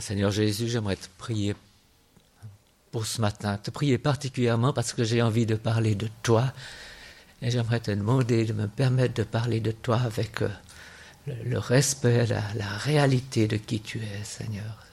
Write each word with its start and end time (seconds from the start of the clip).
Seigneur 0.00 0.30
Jésus, 0.30 0.68
j'aimerais 0.68 0.96
te 0.96 1.08
prier 1.18 1.54
pour 2.90 3.06
ce 3.06 3.20
matin, 3.20 3.58
te 3.58 3.70
prier 3.70 3.98
particulièrement 3.98 4.72
parce 4.72 4.92
que 4.92 5.04
j'ai 5.04 5.22
envie 5.22 5.46
de 5.46 5.54
parler 5.54 5.94
de 5.94 6.08
toi. 6.22 6.52
Et 7.42 7.50
j'aimerais 7.50 7.80
te 7.80 7.90
demander 7.90 8.44
de 8.44 8.52
me 8.52 8.66
permettre 8.66 9.14
de 9.14 9.22
parler 9.22 9.60
de 9.60 9.70
toi 9.70 10.00
avec 10.00 10.42
euh, 10.42 10.48
le, 11.26 11.58
respect, 11.58 12.26
la, 12.26 12.42
la, 12.54 12.68
réalité 12.78 13.46
de 13.46 13.56
qui 13.56 13.80
tu 13.80 13.98
es, 13.98 14.24
Seigneur. 14.24 14.84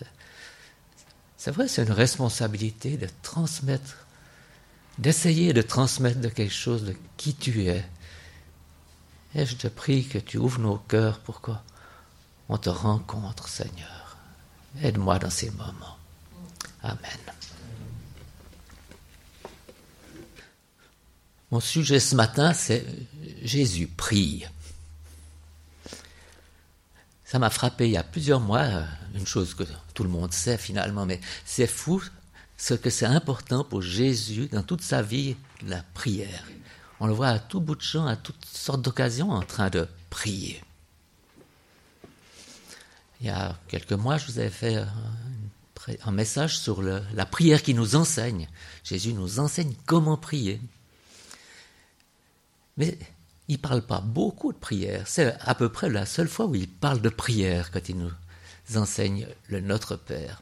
C'est 1.37 1.51
vrai, 1.51 1.67
c'est 1.67 1.83
une 1.83 1.91
responsabilité 1.91 2.97
de 2.97 3.07
transmettre, 3.21 4.05
d'essayer 4.97 5.53
de 5.53 5.61
transmettre 5.61 6.19
de 6.19 6.29
quelque 6.29 6.53
chose 6.53 6.83
de 6.83 6.95
qui 7.17 7.33
tu 7.33 7.67
es. 7.67 7.85
Et 9.35 9.45
je 9.45 9.55
te 9.55 9.67
prie 9.67 10.05
que 10.05 10.17
tu 10.17 10.37
ouvres 10.37 10.59
nos 10.59 10.77
cœurs 10.77 11.19
pour 11.19 11.41
qu'on 11.41 12.57
te 12.57 12.69
rencontre, 12.69 13.47
Seigneur. 13.47 14.02
Aide-moi 14.81 15.19
dans 15.19 15.29
ces 15.29 15.51
moments. 15.51 15.97
Amen. 16.81 16.97
Mon 21.51 21.59
sujet 21.59 21.99
ce 21.99 22.15
matin, 22.15 22.51
c'est 22.53 22.85
Jésus 23.43 23.87
prie. 23.87 24.45
Ça 27.23 27.39
m'a 27.39 27.49
frappé 27.49 27.85
il 27.85 27.91
y 27.91 27.97
a 27.97 28.03
plusieurs 28.03 28.39
mois, 28.39 28.85
une 29.13 29.27
chose 29.27 29.53
que 29.53 29.63
tout 29.93 30.03
le 30.03 30.09
monde 30.09 30.33
sait 30.33 30.57
finalement, 30.57 31.05
mais 31.05 31.21
c'est 31.45 31.67
fou 31.67 32.03
ce 32.57 32.73
que 32.73 32.89
c'est 32.89 33.05
important 33.05 33.63
pour 33.63 33.81
Jésus 33.81 34.47
dans 34.51 34.63
toute 34.63 34.81
sa 34.81 35.01
vie, 35.01 35.35
la 35.67 35.83
prière. 35.93 36.43
On 36.99 37.07
le 37.07 37.13
voit 37.13 37.27
à 37.27 37.39
tout 37.39 37.59
bout 37.59 37.75
de 37.75 37.81
champ, 37.81 38.05
à 38.05 38.15
toutes 38.15 38.45
sortes 38.45 38.81
d'occasions, 38.81 39.31
en 39.31 39.41
train 39.41 39.69
de 39.69 39.87
prier. 40.09 40.61
Il 43.23 43.27
y 43.27 43.31
a 43.31 43.57
quelques 43.69 43.93
mois, 43.93 44.17
je 44.17 44.25
vous 44.27 44.39
avais 44.39 44.49
fait 44.49 44.75
un, 46.03 46.11
message 46.11 46.59
sur 46.59 46.81
la 46.81 47.25
prière 47.25 47.63
qui 47.63 47.73
nous 47.73 47.95
enseigne. 47.95 48.49
Jésus 48.83 49.13
nous 49.13 49.39
enseigne 49.39 49.73
comment 49.85 50.17
prier. 50.17 50.59
Mais 52.75 52.97
il 53.47 53.53
ne 53.53 53.61
parle 53.61 53.81
pas 53.81 54.01
beaucoup 54.01 54.51
de 54.51 54.57
prière. 54.57 55.07
C'est 55.07 55.37
à 55.39 55.55
peu 55.55 55.69
près 55.69 55.89
la 55.89 56.05
seule 56.05 56.27
fois 56.27 56.47
où 56.47 56.55
il 56.55 56.67
parle 56.67 57.01
de 57.01 57.07
prière 57.07 57.71
quand 57.71 57.87
il 57.87 57.97
nous 57.97 58.11
enseigne 58.75 59.25
le 59.47 59.61
Notre 59.61 59.95
Père. 59.95 60.41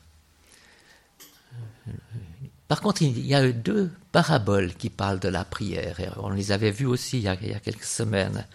Par 2.67 2.81
contre, 2.81 3.03
il 3.03 3.23
y 3.23 3.35
a 3.35 3.51
deux 3.51 3.91
paraboles 4.11 4.73
qui 4.73 4.89
parlent 4.89 5.19
de 5.19 5.27
la 5.27 5.45
prière. 5.45 6.15
On 6.17 6.29
les 6.29 6.51
avait 6.51 6.71
vues 6.71 6.87
aussi 6.87 7.17
il 7.17 7.23
y 7.23 7.27
a, 7.27 7.35
quelques 7.35 7.83
semaines. 7.83 8.47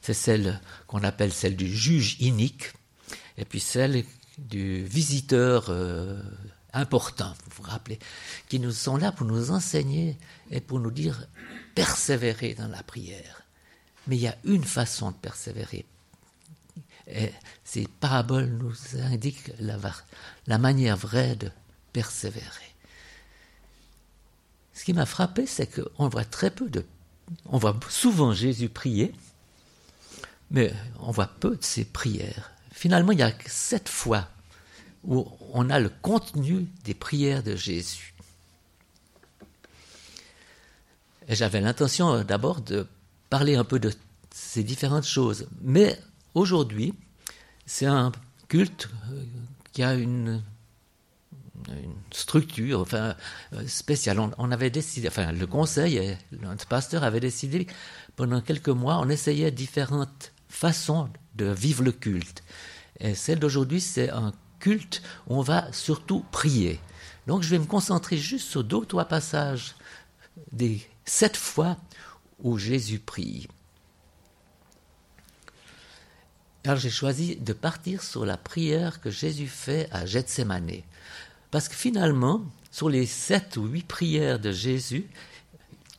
C'est 0.00 0.14
celle 0.14 0.60
qu'on 0.88 1.04
appelle 1.04 1.32
celle 1.32 1.54
du 1.54 1.72
juge 1.72 2.16
inique, 2.18 2.72
et 3.36 3.44
puis 3.44 3.60
celle 3.60 4.04
du 4.38 4.84
visiteur 4.84 5.66
euh, 5.68 6.20
important, 6.72 7.34
vous 7.44 7.62
vous 7.62 7.70
rappelez, 7.70 7.98
qui 8.48 8.58
nous 8.60 8.72
sont 8.72 8.96
là 8.96 9.12
pour 9.12 9.26
nous 9.26 9.50
enseigner 9.50 10.16
et 10.50 10.60
pour 10.60 10.80
nous 10.80 10.90
dire 10.90 11.26
persévérer 11.74 12.54
dans 12.54 12.68
la 12.68 12.82
prière. 12.82 13.42
Mais 14.06 14.16
il 14.16 14.22
y 14.22 14.28
a 14.28 14.36
une 14.44 14.64
façon 14.64 15.10
de 15.10 15.16
persévérer. 15.16 15.84
Et 17.06 17.32
ces 17.64 17.86
paraboles 18.00 18.48
nous 18.48 18.74
indiquent 19.00 19.52
la, 19.58 19.76
la 20.46 20.58
manière 20.58 20.96
vraie 20.96 21.36
de 21.36 21.50
persévérer. 21.92 22.74
Ce 24.74 24.84
qui 24.84 24.92
m'a 24.92 25.06
frappé, 25.06 25.46
c'est 25.46 25.66
qu'on 25.66 26.08
voit 26.08 26.24
très 26.24 26.50
peu 26.50 26.68
de. 26.68 26.86
On 27.46 27.58
voit 27.58 27.78
souvent 27.88 28.32
Jésus 28.32 28.68
prier, 28.68 29.12
mais 30.50 30.72
on 31.00 31.10
voit 31.10 31.26
peu 31.26 31.56
de 31.56 31.64
ses 31.64 31.84
prières. 31.84 32.52
Finalement, 32.80 33.12
il 33.12 33.18
y 33.18 33.22
a 33.22 33.30
sept 33.44 33.90
fois 33.90 34.26
où 35.04 35.28
on 35.52 35.68
a 35.68 35.78
le 35.78 35.90
contenu 35.90 36.66
des 36.82 36.94
prières 36.94 37.42
de 37.42 37.54
Jésus. 37.54 38.14
J'avais 41.28 41.60
l'intention 41.60 42.10
euh, 42.14 42.24
d'abord 42.24 42.62
de 42.62 42.86
parler 43.28 43.54
un 43.56 43.64
peu 43.64 43.78
de 43.78 43.92
ces 44.30 44.64
différentes 44.64 45.04
choses. 45.04 45.46
Mais 45.60 46.00
aujourd'hui, 46.32 46.94
c'est 47.66 47.84
un 47.84 48.12
culte 48.48 48.88
euh, 49.12 49.24
qui 49.74 49.82
a 49.82 49.92
une 49.92 50.42
une 51.68 51.92
structure 52.12 52.80
enfin, 52.80 53.14
euh, 53.52 53.68
spéciale. 53.68 54.18
On, 54.38 54.50
avait 54.50 54.70
décidé, 54.70 55.06
enfin 55.08 55.32
le 55.32 55.46
conseil 55.46 55.98
et 55.98 56.16
notre 56.40 56.66
pasteur 56.66 57.04
avait 57.04 57.20
décidé 57.20 57.66
pendant 58.16 58.40
quelques 58.40 58.70
mois, 58.70 58.98
on 59.00 59.10
essayait 59.10 59.50
différentes 59.50 60.32
façons 60.48 61.10
de 61.34 61.44
vivre 61.44 61.84
le 61.84 61.92
culte. 61.92 62.42
Et 63.00 63.14
celle 63.14 63.38
d'aujourd'hui, 63.38 63.80
c'est 63.80 64.10
un 64.10 64.32
culte 64.58 65.02
où 65.26 65.36
on 65.36 65.42
va 65.42 65.72
surtout 65.72 66.24
prier. 66.30 66.80
Donc 67.26 67.42
je 67.42 67.50
vais 67.50 67.58
me 67.58 67.64
concentrer 67.64 68.16
juste 68.16 68.48
sur 68.48 68.62
deux 68.62 68.76
ou 68.76 68.84
trois 68.84 69.06
passages 69.06 69.74
des 70.52 70.86
sept 71.04 71.36
fois 71.36 71.76
où 72.42 72.58
Jésus 72.58 72.98
prie. 72.98 73.48
Alors 76.64 76.78
j'ai 76.78 76.90
choisi 76.90 77.36
de 77.36 77.52
partir 77.52 78.02
sur 78.02 78.26
la 78.26 78.36
prière 78.36 79.00
que 79.00 79.10
Jésus 79.10 79.48
fait 79.48 79.88
à 79.92 80.04
Gethsemane. 80.04 80.82
Parce 81.50 81.68
que 81.68 81.74
finalement, 81.74 82.42
sur 82.70 82.88
les 82.88 83.06
sept 83.06 83.56
ou 83.56 83.66
huit 83.66 83.86
prières 83.86 84.38
de 84.38 84.52
Jésus, 84.52 85.06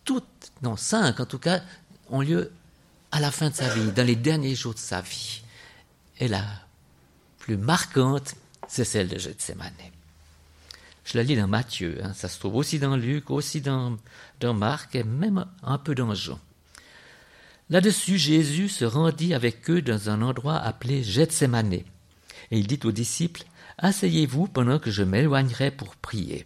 toutes, 0.05 0.51
non, 0.61 0.77
cinq 0.77 1.19
en 1.19 1.25
tout 1.25 1.39
cas, 1.39 1.61
ont 2.09 2.21
lieu 2.21 2.51
à 3.11 3.19
la 3.19 3.31
fin 3.31 3.49
de 3.49 3.55
sa 3.55 3.73
vie, 3.73 3.91
dans 3.91 4.05
les 4.05 4.15
derniers 4.15 4.55
jours 4.55 4.73
de 4.73 4.79
sa 4.79 5.01
vie. 5.01 5.41
Et 6.19 6.27
la 6.27 6.45
plus 7.41 7.57
marquante, 7.57 8.35
c'est 8.67 8.85
celle 8.85 9.07
de 9.07 9.17
Gethsemane. 9.17 9.73
Je 11.03 11.17
la 11.17 11.23
lis 11.23 11.35
dans 11.35 11.47
Matthieu, 11.47 11.99
hein. 12.03 12.13
ça 12.13 12.29
se 12.29 12.37
trouve 12.37 12.55
aussi 12.55 12.77
dans 12.77 12.95
Luc, 12.95 13.31
aussi 13.31 13.61
dans, 13.61 13.97
dans 14.39 14.53
Marc 14.53 14.95
et 14.95 15.03
même 15.03 15.45
un 15.63 15.79
peu 15.79 15.95
dans 15.95 16.13
Jean. 16.13 16.39
Là-dessus, 17.71 18.19
Jésus 18.19 18.69
se 18.69 18.85
rendit 18.85 19.33
avec 19.33 19.67
eux 19.71 19.81
dans 19.81 20.09
un 20.09 20.21
endroit 20.21 20.57
appelé 20.57 21.03
Gethsemane. 21.03 21.73
Et 21.73 21.83
il 22.51 22.67
dit 22.67 22.79
aux 22.83 22.91
disciples, 22.91 23.43
Asseyez-vous 23.79 24.47
pendant 24.47 24.77
que 24.77 24.91
je 24.91 25.01
m'éloignerai 25.01 25.71
pour 25.71 25.95
prier. 25.95 26.45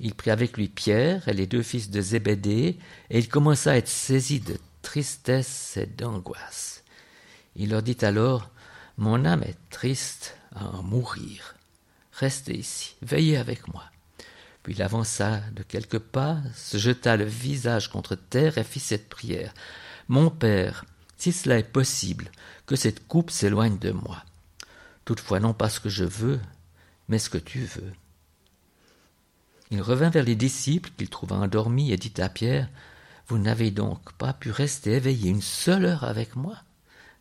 Il 0.00 0.16
prit 0.16 0.32
avec 0.32 0.56
lui 0.56 0.68
Pierre 0.68 1.28
et 1.28 1.32
les 1.32 1.46
deux 1.46 1.62
fils 1.62 1.90
de 1.90 2.00
Zébédée, 2.00 2.76
et 3.08 3.18
il 3.18 3.28
commença 3.28 3.70
à 3.70 3.76
être 3.76 3.88
saisi 3.88 4.40
de 4.40 4.56
tristesse 4.82 5.76
et 5.76 5.86
d'angoisse. 5.86 6.82
Il 7.54 7.70
leur 7.70 7.82
dit 7.82 7.98
alors 8.00 8.50
Mon 8.96 9.24
âme 9.24 9.42
est 9.42 9.58
triste 9.70 10.36
à 10.54 10.66
en 10.66 10.82
mourir. 10.82 11.54
Restez 12.12 12.56
ici, 12.56 12.96
veillez 13.02 13.36
avec 13.36 13.68
moi. 13.68 13.84
Puis 14.62 14.74
il 14.74 14.82
avança 14.82 15.40
de 15.52 15.62
quelques 15.62 15.98
pas, 15.98 16.38
se 16.54 16.76
jeta 16.76 17.16
le 17.16 17.24
visage 17.24 17.88
contre 17.88 18.14
terre 18.14 18.58
et 18.58 18.64
fit 18.64 18.80
cette 18.80 19.08
prière. 19.08 19.52
Mon 20.08 20.30
Père, 20.30 20.84
si 21.16 21.32
cela 21.32 21.58
est 21.58 21.72
possible, 21.72 22.30
que 22.66 22.76
cette 22.76 23.06
coupe 23.06 23.30
s'éloigne 23.30 23.78
de 23.78 23.90
moi. 23.90 24.24
Toutefois, 25.04 25.40
non 25.40 25.54
pas 25.54 25.68
ce 25.68 25.80
que 25.80 25.88
je 25.88 26.04
veux, 26.04 26.40
mais 27.08 27.18
ce 27.18 27.30
que 27.30 27.38
tu 27.38 27.60
veux. 27.60 27.92
Il 29.70 29.80
revint 29.80 30.10
vers 30.10 30.24
les 30.24 30.36
disciples 30.36 30.90
qu'il 30.96 31.08
trouva 31.08 31.36
endormis 31.36 31.92
et 31.92 31.96
dit 31.96 32.20
à 32.20 32.28
Pierre 32.28 32.68
Vous 33.26 33.38
n'avez 33.38 33.70
donc 33.70 34.12
pas 34.12 34.32
pu 34.32 34.50
rester 34.50 34.92
éveillé 34.92 35.30
une 35.30 35.42
seule 35.42 35.86
heure 35.86 36.04
avec 36.04 36.36
moi? 36.36 36.58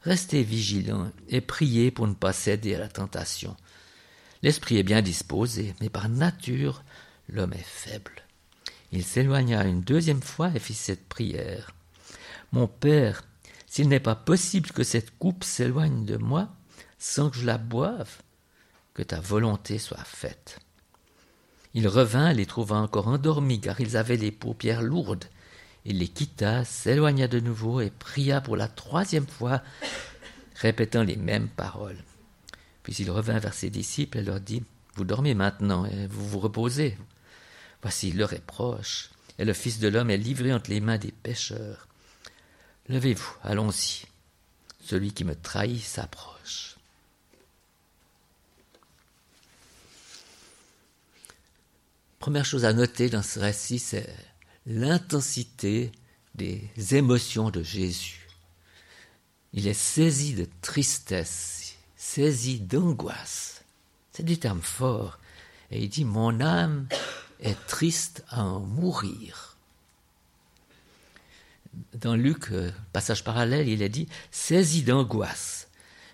Restez 0.03 0.43
vigilants 0.43 1.11
et 1.29 1.41
priez 1.41 1.91
pour 1.91 2.07
ne 2.07 2.13
pas 2.13 2.33
céder 2.33 2.75
à 2.75 2.79
la 2.79 2.87
tentation. 2.87 3.55
L'esprit 4.41 4.77
est 4.77 4.83
bien 4.83 5.01
disposé, 5.01 5.75
mais 5.79 5.89
par 5.89 6.09
nature, 6.09 6.83
l'homme 7.29 7.53
est 7.53 7.65
faible. 7.65 8.23
Il 8.91 9.03
s'éloigna 9.03 9.65
une 9.65 9.81
deuxième 9.81 10.21
fois 10.21 10.51
et 10.55 10.59
fit 10.59 10.73
cette 10.73 11.07
prière. 11.07 11.71
Mon 12.51 12.67
Père, 12.67 13.23
s'il 13.67 13.87
n'est 13.87 13.99
pas 13.99 14.15
possible 14.15 14.71
que 14.71 14.83
cette 14.83 15.17
coupe 15.17 15.43
s'éloigne 15.43 16.03
de 16.05 16.17
moi, 16.17 16.49
sans 16.97 17.29
que 17.29 17.37
je 17.37 17.45
la 17.45 17.57
boive, 17.57 18.17
que 18.93 19.03
ta 19.03 19.19
volonté 19.19 19.77
soit 19.77 20.03
faite. 20.03 20.59
Il 21.73 21.87
revint, 21.87 22.33
les 22.33 22.45
trouva 22.45 22.75
encore 22.75 23.07
endormis, 23.07 23.61
car 23.61 23.79
ils 23.79 23.95
avaient 23.95 24.17
les 24.17 24.31
paupières 24.31 24.81
lourdes. 24.81 25.25
Il 25.85 25.99
les 25.99 26.07
quitta, 26.07 26.63
s'éloigna 26.63 27.27
de 27.27 27.39
nouveau 27.39 27.81
et 27.81 27.89
pria 27.89 28.41
pour 28.41 28.55
la 28.55 28.67
troisième 28.67 29.27
fois, 29.27 29.61
répétant 30.55 31.03
les 31.03 31.15
mêmes 31.15 31.49
paroles. 31.49 32.03
Puis 32.83 32.93
il 32.93 33.09
revint 33.09 33.39
vers 33.39 33.53
ses 33.53 33.69
disciples 33.69 34.19
et 34.19 34.23
leur 34.23 34.39
dit 34.39 34.63
Vous 34.95 35.05
dormez 35.05 35.33
maintenant 35.33 35.85
et 35.85 36.07
vous 36.07 36.27
vous 36.27 36.39
reposez. 36.39 36.97
Voici 37.81 38.11
l'heure 38.11 38.33
est 38.33 38.45
proche, 38.45 39.09
et 39.39 39.45
le 39.45 39.53
Fils 39.53 39.79
de 39.79 39.87
l'homme 39.87 40.11
est 40.11 40.17
livré 40.17 40.53
entre 40.53 40.69
les 40.69 40.81
mains 40.81 40.99
des 40.99 41.11
pécheurs. 41.11 41.87
Levez-vous, 42.87 43.35
allons-y. 43.43 44.05
Celui 44.83 45.13
qui 45.13 45.23
me 45.23 45.35
trahit 45.35 45.81
s'approche. 45.81 46.75
Première 52.19 52.45
chose 52.45 52.65
à 52.65 52.73
noter 52.73 53.09
dans 53.09 53.23
ce 53.23 53.39
récit, 53.39 53.79
c'est 53.79 54.07
l'intensité 54.65 55.91
des 56.35 56.69
émotions 56.95 57.49
de 57.49 57.63
Jésus. 57.63 58.27
Il 59.53 59.67
est 59.67 59.73
saisi 59.73 60.33
de 60.33 60.47
tristesse, 60.61 61.75
saisi 61.95 62.59
d'angoisse. 62.59 63.63
C'est 64.11 64.23
des 64.23 64.37
termes 64.37 64.61
forts. 64.61 65.19
Et 65.71 65.83
il 65.83 65.89
dit, 65.89 66.05
mon 66.05 66.39
âme 66.41 66.87
est 67.39 67.57
triste 67.67 68.23
à 68.29 68.43
en 68.43 68.59
mourir. 68.59 69.57
Dans 71.95 72.15
Luc, 72.15 72.51
euh, 72.51 72.71
passage 72.91 73.23
parallèle, 73.23 73.69
il 73.69 73.81
est 73.81 73.89
dit, 73.89 74.07
saisi 74.29 74.83
d'angoisse, 74.83 75.69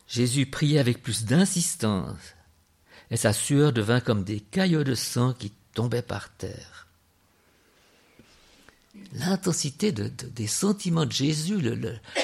Jésus 0.08 0.46
priait 0.46 0.80
avec 0.80 1.02
plus 1.02 1.26
d'insistance, 1.26 2.20
et 3.10 3.18
sa 3.18 3.34
sueur 3.34 3.74
devint 3.74 4.00
comme 4.00 4.24
des 4.24 4.40
caillots 4.40 4.84
de 4.84 4.94
sang 4.94 5.34
qui 5.34 5.52
tombaient 5.74 6.04
par 6.04 6.30
terre. 6.36 6.87
L'intensité 9.14 9.92
des 9.92 10.48
sentiments 10.48 11.06
de 11.06 11.12
Jésus, 11.12 11.58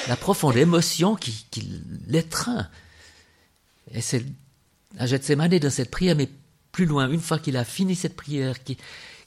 la 0.08 0.16
profonde 0.16 0.58
émotion 0.58 1.16
qui, 1.16 1.46
l'étreint. 2.08 2.68
Et 3.92 4.02
c'est 4.02 4.26
à 4.98 5.08
Gethsemane 5.08 5.58
dans 5.60 5.70
cette 5.70 5.90
prière, 5.90 6.16
mais 6.16 6.30
plus 6.72 6.86
loin, 6.86 7.10
une 7.10 7.22
fois 7.22 7.40
qu'il 7.40 7.58
a 7.58 7.64
fini 7.64 7.96
cette 7.96 8.16
prière, 8.16 8.56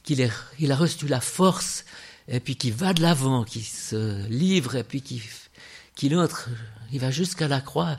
qu'il 0.03 0.23
a 0.23 0.77
reçu 0.77 1.09
la 1.09 1.21
force, 1.21 1.85
et 2.29 2.41
puis 2.41 2.57
qu'il 2.57 2.73
va 2.73 2.93
de 2.93 3.03
l'avant, 3.03 3.45
qu'il 3.45 3.65
se 3.65 4.27
livre, 4.29 4.77
et 4.77 4.85
puis 4.85 5.03
qu'il 5.03 6.19
entre, 6.19 6.49
il 6.93 7.01
va 7.01 7.11
jusqu'à 7.11 7.49
la 7.49 7.61
croix, 7.61 7.99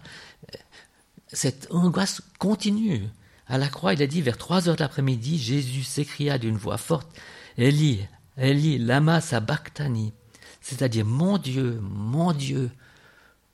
cette 1.31 1.67
angoisse 1.71 2.21
continue. 2.39 3.07
À 3.47 3.57
la 3.57 3.69
croix, 3.69 3.93
il 3.93 4.01
a 4.01 4.07
dit 4.07 4.21
vers 4.21 4.37
trois 4.37 4.67
heures 4.69 4.75
d'après-midi, 4.75 5.39
Jésus 5.39 5.83
s'écria 5.83 6.37
d'une 6.37 6.57
voix 6.57 6.77
forte, 6.77 7.09
Eli, 7.57 8.05
Eli, 8.37 8.77
lama 8.77 9.21
sabachthani, 9.21 10.13
c'est-à-dire, 10.61 11.05
mon 11.05 11.37
Dieu, 11.37 11.79
mon 11.81 12.33
Dieu, 12.33 12.69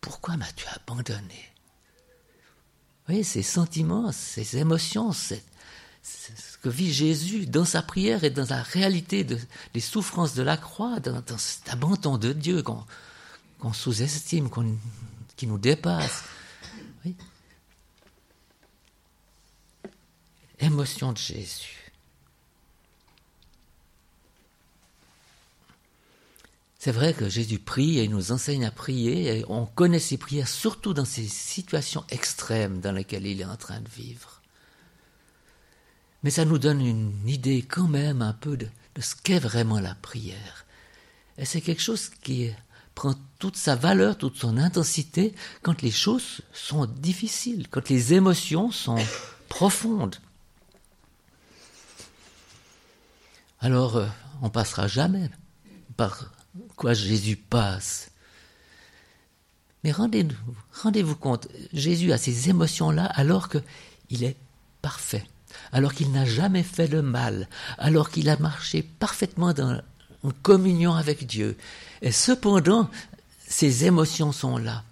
pourquoi 0.01 0.35
m'as-tu 0.35 0.65
abandonné? 0.67 1.49
Vous 3.07 3.23
ces 3.23 3.43
sentiments, 3.43 4.11
ces 4.11 4.57
émotions, 4.57 5.11
ce 5.13 5.35
que 6.61 6.69
vit 6.69 6.93
Jésus 6.93 7.45
dans 7.45 7.65
sa 7.65 7.81
prière 7.81 8.23
et 8.23 8.29
dans 8.29 8.49
la 8.49 8.61
réalité 8.61 9.23
des 9.25 9.79
souffrances 9.79 10.35
de 10.35 10.43
la 10.43 10.57
croix, 10.57 10.99
dans, 10.99 11.37
cet 11.37 11.69
abandon 11.69 12.17
de 12.17 12.33
Dieu 12.33 12.63
qu'on 12.63 13.73
sous-estime, 13.73 14.49
qui 15.35 15.47
nous 15.47 15.57
dépasse. 15.57 16.23
Oui. 17.05 17.15
émotion 20.59 21.11
de 21.11 21.17
Jésus. 21.17 21.82
C'est 26.83 26.91
vrai 26.91 27.13
que 27.13 27.29
Jésus 27.29 27.59
prie 27.59 27.99
et 27.99 28.03
il 28.03 28.11
nous 28.11 28.33
enseigne 28.33 28.65
à 28.65 28.69
prier, 28.69 29.37
et 29.37 29.45
on 29.47 29.65
connaît 29.65 29.99
ses 29.99 30.17
prières 30.17 30.49
surtout 30.49 30.93
dans 30.93 31.05
ces 31.05 31.29
situations 31.29 32.03
extrêmes 32.09 32.81
dans 32.81 32.91
lesquelles 32.91 33.25
il 33.25 33.39
est 33.39 33.45
en 33.45 33.55
train 33.55 33.79
de 33.79 33.87
vivre. 33.87 34.41
Mais 36.23 36.29
ça 36.29 36.43
nous 36.43 36.57
donne 36.57 36.85
une 36.85 37.25
idée 37.25 37.61
quand 37.61 37.87
même 37.87 38.21
un 38.21 38.33
peu 38.33 38.57
de, 38.57 38.67
ce 38.99 39.15
qu'est 39.15 39.39
vraiment 39.39 39.79
la 39.79 39.95
prière. 39.95 40.65
Et 41.37 41.45
c'est 41.45 41.61
quelque 41.61 41.81
chose 41.81 42.09
qui 42.21 42.51
prend 42.95 43.15
toute 43.39 43.55
sa 43.55 43.77
valeur, 43.77 44.17
toute 44.17 44.35
son 44.35 44.57
intensité 44.57 45.33
quand 45.61 45.81
les 45.83 45.89
choses 45.89 46.41
sont 46.51 46.85
difficiles, 46.85 47.69
quand 47.69 47.87
les 47.87 48.13
émotions 48.13 48.71
sont 48.71 48.99
profondes. 49.47 50.17
alors 53.61 53.95
euh, 53.95 54.07
on 54.41 54.49
passera 54.49 54.89
jamais 54.89 55.29
par 55.95 56.29
quoi 56.75 56.93
Jésus 56.93 57.35
passe. 57.35 58.11
Mais 59.83 59.91
rendez-vous 59.91 60.55
rendez 60.81 61.03
compte, 61.19 61.47
Jésus 61.73 62.13
a 62.13 62.17
ces 62.17 62.49
émotions-là 62.49 63.05
alors 63.05 63.49
qu'il 63.49 64.23
est 64.23 64.37
parfait, 64.81 65.25
alors 65.71 65.93
qu'il 65.93 66.11
n'a 66.11 66.25
jamais 66.25 66.63
fait 66.63 66.87
le 66.87 67.01
mal, 67.01 67.49
alors 67.77 68.09
qu'il 68.09 68.29
a 68.29 68.37
marché 68.37 68.81
parfaitement 68.81 69.53
en 70.23 70.31
communion 70.41 70.93
avec 70.93 71.25
Dieu. 71.25 71.57
Et 72.01 72.11
cependant, 72.11 72.89
ces 73.47 73.85
émotions 73.85 74.31
sont 74.31 74.57
là. 74.57 74.83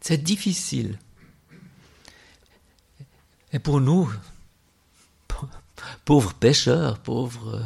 C'est 0.00 0.22
difficile. 0.22 0.98
Et 3.52 3.60
pour 3.60 3.80
nous, 3.80 4.12
pauvre 6.04 6.34
pécheur, 6.34 6.98
pauvre 6.98 7.54
euh, 7.54 7.64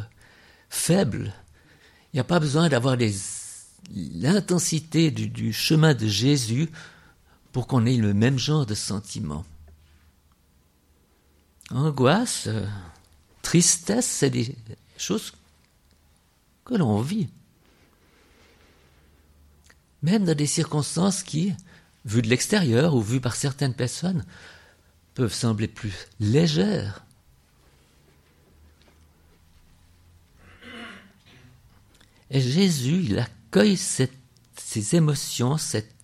faible. 0.69 1.33
Il 2.11 2.17
n'y 2.17 2.21
a 2.21 2.25
pas 2.25 2.39
besoin 2.39 2.69
d'avoir 2.69 2.97
l'intensité 3.91 5.11
du, 5.11 5.53
chemin 5.53 5.93
de 5.93 6.07
Jésus 6.07 6.69
pour 7.51 7.67
qu'on 7.67 7.85
ait 7.85 7.97
le 7.97 8.13
même 8.13 8.39
genre 8.39 8.65
de 8.65 8.75
sentiment. 8.75 9.45
Angoisse, 11.71 12.47
euh, 12.47 12.65
tristesse, 13.43 14.07
c'est 14.07 14.31
des 14.31 14.55
choses 14.97 15.33
que 16.65 16.73
l'on 16.75 16.99
vit. 17.01 17.29
Même 20.01 20.25
dans 20.25 20.35
des 20.35 20.47
circonstances 20.47 21.21
qui, 21.21 21.53
vues 22.05 22.23
de 22.23 22.29
l'extérieur 22.29 22.95
ou 22.95 23.01
vues 23.01 23.21
par 23.21 23.35
certaines 23.35 23.75
personnes, 23.75 24.25
peuvent 25.13 25.33
sembler 25.33 25.67
plus 25.67 26.07
légères. 26.19 27.03
Et 32.31 32.41
Jésus, 32.41 33.05
il 33.05 33.19
accueille 33.19 33.77
ces 33.77 34.95
émotions, 34.95 35.57
cette, 35.57 35.95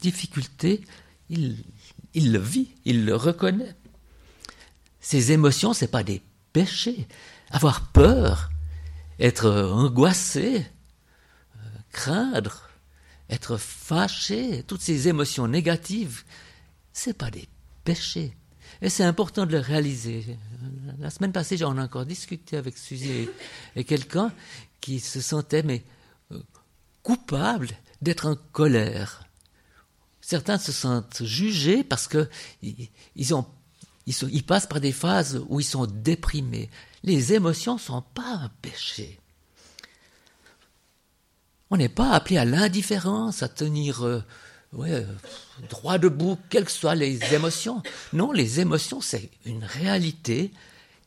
difficulté, 0.00 0.84
il, 1.30 1.64
il, 2.12 2.32
le 2.32 2.38
vit, 2.38 2.74
il 2.84 3.06
le 3.06 3.16
reconnaît. 3.16 3.74
Ces 5.00 5.32
émotions, 5.32 5.72
ce 5.72 5.84
n'est 5.84 5.90
pas 5.90 6.02
des 6.02 6.20
péchés. 6.52 7.08
Avoir 7.50 7.90
peur, 7.90 8.50
être 9.18 9.50
angoissé, 9.50 10.66
euh, 11.56 11.60
craindre, 11.92 12.68
être 13.30 13.56
fâché, 13.56 14.62
toutes 14.64 14.82
ces 14.82 15.08
émotions 15.08 15.48
négatives, 15.48 16.24
ce 16.92 17.10
n'est 17.10 17.14
pas 17.14 17.30
des 17.30 17.48
péchés. 17.84 18.36
Et 18.82 18.88
c'est 18.88 19.04
important 19.04 19.46
de 19.46 19.52
le 19.52 19.58
réaliser. 19.58 20.38
La 20.98 21.10
semaine 21.10 21.32
passée, 21.32 21.56
j'en 21.56 21.76
ai 21.76 21.80
encore 21.80 22.06
discuté 22.06 22.56
avec 22.56 22.78
Suzy 22.78 23.28
et 23.76 23.84
quelqu'un 23.84 24.32
qui 24.80 25.00
se 25.00 25.20
sentaient 25.20 25.62
mais 25.62 25.84
euh, 26.32 26.42
coupables 27.02 27.70
d'être 28.00 28.26
en 28.26 28.36
colère. 28.52 29.24
Certains 30.20 30.58
se 30.58 30.72
sentent 30.72 31.24
jugés 31.24 31.84
parce 31.84 32.08
que 32.08 32.28
ils 32.62 34.44
passent 34.46 34.66
par 34.66 34.80
des 34.80 34.92
phases 34.92 35.44
où 35.48 35.60
ils 35.60 35.64
sont 35.64 35.86
déprimés. 35.86 36.70
Les 37.02 37.34
émotions 37.34 37.74
ne 37.74 37.80
sont 37.80 38.02
pas 38.14 38.34
un 38.34 38.48
péché. 38.62 39.18
On 41.70 41.76
n'est 41.76 41.88
pas 41.88 42.12
appelé 42.12 42.36
à 42.38 42.44
l'indifférence, 42.44 43.42
à 43.42 43.48
tenir 43.48 44.04
euh, 44.04 44.24
ouais, 44.72 45.06
droit 45.68 45.98
debout, 45.98 46.38
quelles 46.48 46.64
que 46.64 46.70
soient 46.70 46.94
les 46.94 47.34
émotions. 47.34 47.82
Non, 48.12 48.32
les 48.32 48.60
émotions, 48.60 49.00
c'est 49.00 49.30
une 49.44 49.64
réalité 49.64 50.52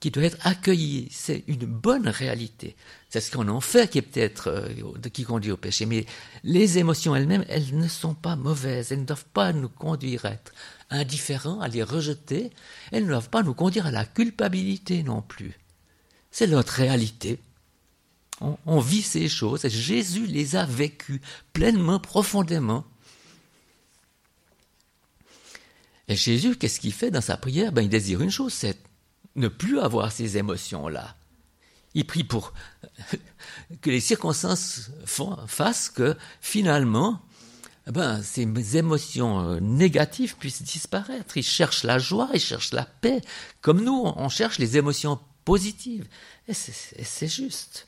qui 0.03 0.11
doit 0.11 0.23
être 0.23 0.45
accueilli. 0.45 1.07
C'est 1.11 1.45
une 1.47 1.65
bonne 1.65 2.09
réalité. 2.09 2.75
C'est 3.09 3.21
ce 3.21 3.31
qu'on 3.31 3.47
en 3.47 3.61
fait 3.61 3.89
qui 3.89 3.99
est 3.99 4.01
peut-être 4.01 4.49
euh, 4.49 5.09
qui 5.13 5.23
conduit 5.23 5.51
au 5.51 5.55
péché. 5.55 5.85
Mais 5.85 6.05
les 6.43 6.77
émotions 6.77 7.15
elles-mêmes, 7.15 7.45
elles 7.47 7.77
ne 7.77 7.87
sont 7.87 8.13
pas 8.13 8.35
mauvaises. 8.35 8.91
Elles 8.91 8.99
ne 8.99 9.05
doivent 9.05 9.23
pas 9.33 9.53
nous 9.53 9.69
conduire 9.69 10.25
à 10.25 10.31
être 10.31 10.51
indifférents, 10.89 11.61
à 11.61 11.69
les 11.69 11.83
rejeter. 11.83 12.51
Elles 12.91 13.03
ne 13.03 13.11
doivent 13.11 13.29
pas 13.29 13.43
nous 13.43 13.53
conduire 13.53 13.85
à 13.85 13.91
la 13.91 14.03
culpabilité 14.03 15.03
non 15.03 15.21
plus. 15.21 15.57
C'est 16.31 16.47
notre 16.47 16.73
réalité. 16.73 17.39
On, 18.41 18.57
on 18.65 18.81
vit 18.81 19.03
ces 19.03 19.29
choses 19.29 19.65
Jésus 19.69 20.25
les 20.25 20.57
a 20.57 20.65
vécues 20.65 21.21
pleinement, 21.53 21.99
profondément. 21.99 22.83
Et 26.07 26.15
Jésus, 26.15 26.55
qu'est-ce 26.55 26.79
qu'il 26.79 26.93
fait 26.93 27.11
dans 27.11 27.21
sa 27.21 27.37
prière? 27.37 27.71
Ben, 27.71 27.81
Il 27.81 27.89
désire 27.89 28.21
une 28.21 28.31
chose, 28.31 28.53
c'est 28.53 28.77
ne 29.35 29.47
plus 29.47 29.79
avoir 29.79 30.11
ces 30.11 30.37
émotions-là. 30.37 31.15
Il 31.95 32.05
prie 32.05 32.23
pour 32.23 32.53
que 33.81 33.89
les 33.89 33.99
circonstances 33.99 34.91
fassent 35.05 35.89
que 35.89 36.15
finalement, 36.41 37.21
ben, 37.87 38.21
ces 38.23 38.77
émotions 38.77 39.41
euh, 39.41 39.59
négatives 39.59 40.37
puissent 40.37 40.63
disparaître. 40.63 41.37
Il 41.37 41.43
cherche 41.43 41.83
la 41.83 41.99
joie, 41.99 42.29
il 42.33 42.39
cherche 42.39 42.71
la 42.71 42.85
paix, 42.85 43.21
comme 43.61 43.83
nous, 43.83 44.03
on 44.15 44.29
cherche 44.29 44.57
les 44.57 44.77
émotions 44.77 45.19
positives. 45.45 46.07
Et 46.47 46.53
c'est 46.53 47.27
juste. 47.27 47.87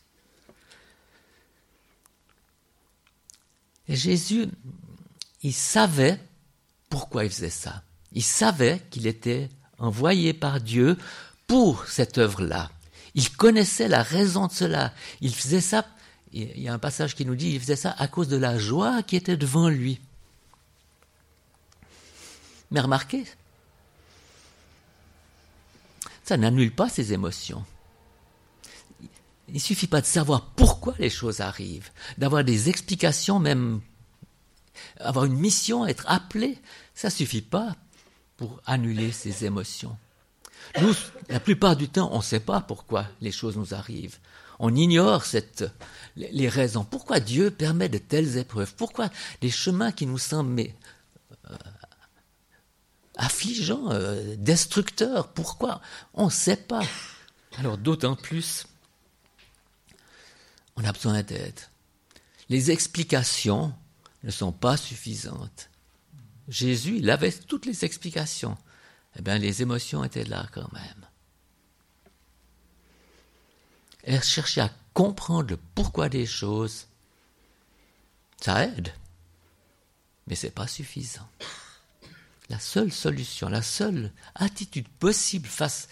Et 3.88 3.96
Jésus, 3.96 4.48
il 5.42 5.54
savait 5.54 6.20
pourquoi 6.90 7.24
il 7.24 7.30
faisait 7.30 7.50
ça. 7.50 7.84
Il 8.16 8.24
savait 8.24 8.82
qu'il 8.90 9.08
était 9.08 9.50
envoyé 9.78 10.34
par 10.34 10.62
Dieu 10.62 10.98
pour 11.48 11.86
cette 11.88 12.18
œuvre-là. 12.18 12.72
Il 13.14 13.30
connaissait 13.30 13.88
la 13.88 14.04
raison 14.04 14.48
de 14.48 14.52
cela. 14.52 14.94
Il 15.22 15.36
faisait 15.36 15.62
ça, 15.62 15.86
il 16.34 16.60
y 16.60 16.68
a 16.68 16.74
un 16.74 16.80
passage 16.80 17.16
qui 17.16 17.26
nous 17.26 17.36
dit, 17.36 17.52
il 17.52 17.60
faisait 17.60 17.76
ça 17.76 17.94
à 17.98 18.08
cause 18.08 18.30
de 18.30 18.38
la 18.38 18.58
joie 18.58 19.04
qui 19.04 19.16
était 19.16 19.38
devant 19.38 19.70
lui. 19.70 20.00
Mais 22.72 22.80
remarquez, 22.80 23.26
ça 26.24 26.38
n'annule 26.38 26.74
pas 26.74 26.90
ses 26.90 27.14
émotions. 27.14 27.64
Il 29.48 29.56
ne 29.56 29.60
suffit 29.60 29.88
pas 29.88 30.02
de 30.02 30.08
savoir 30.08 30.46
pourquoi 30.56 30.96
les 30.98 31.10
choses 31.10 31.42
arrivent, 31.42 31.92
d'avoir 32.18 32.44
des 32.44 32.70
explications, 32.70 33.40
même 33.40 33.82
avoir 35.00 35.26
une 35.26 35.38
mission, 35.38 35.86
être 35.86 36.06
appelé. 36.08 36.58
Ça 36.96 37.10
ne 37.10 37.14
suffit 37.14 37.44
pas 37.44 37.76
pour 38.38 38.62
annuler 38.66 39.12
ses 39.12 39.46
émotions. 39.46 39.98
Nous, 40.82 40.94
la 41.30 41.40
plupart 41.40 41.76
du 41.76 41.90
temps, 41.90 42.10
on 42.12 42.18
ne 42.18 42.24
sait 42.24 42.40
pas 42.40 42.62
pourquoi 42.62 43.06
les 43.22 43.32
choses 43.32 43.56
nous 43.56 43.74
arrivent. 43.74 44.18
On 44.60 44.74
ignore 44.74 45.24
les 46.16 46.50
raisons. 46.50 46.84
Pourquoi 46.84 47.20
Dieu 47.20 47.52
permet 47.52 47.90
de 47.90 47.98
telles 47.98 48.38
épreuves? 48.38 48.74
Pourquoi 48.76 49.10
des 49.42 49.52
chemins 49.52 49.92
qui 49.92 50.06
nous 50.06 50.18
semblent 50.18 50.64
euh, 51.50 51.56
affligeants, 53.18 53.92
euh, 53.92 54.36
destructeurs 54.38 55.28
Pourquoi? 55.30 55.82
On 56.14 56.26
ne 56.26 56.32
sait 56.32 56.58
pas. 56.58 56.84
Alors 57.58 57.78
d'autant 57.78 58.16
plus, 58.16 58.66
on 60.76 60.84
a 60.84 60.92
besoin 60.92 61.22
d'aide. 61.24 61.60
Les 62.50 62.72
explications 62.72 63.74
ne 64.24 64.32
sont 64.32 64.52
pas 64.52 64.78
suffisantes. 64.78 65.70
Jésus, 66.48 66.98
il 66.98 67.10
avait 67.10 67.32
toutes 67.32 67.66
les 67.66 67.86
explications. 67.86 68.58
Eh 69.18 69.22
bien, 69.22 69.38
les 69.38 69.62
émotions 69.62 70.04
étaient 70.04 70.26
là 70.26 70.48
quand 70.52 70.72
même. 70.74 71.08
Et 74.04 74.22
chercher 74.22 74.62
à 74.62 74.72
comprendre 74.94 75.52
le 75.52 75.58
pourquoi 75.74 76.10
des 76.10 76.26
choses, 76.26 76.88
ça 78.40 78.66
aide, 78.66 78.94
mais 80.28 80.36
ce 80.36 80.46
n'est 80.48 80.52
pas 80.52 80.68
suffisant. 80.68 81.28
La 82.50 82.60
seule 82.60 82.92
solution, 82.92 83.50
la 83.50 83.64
seule 83.64 84.12
attitude 84.36 84.88
possible 84.88 85.48
face 85.48 85.88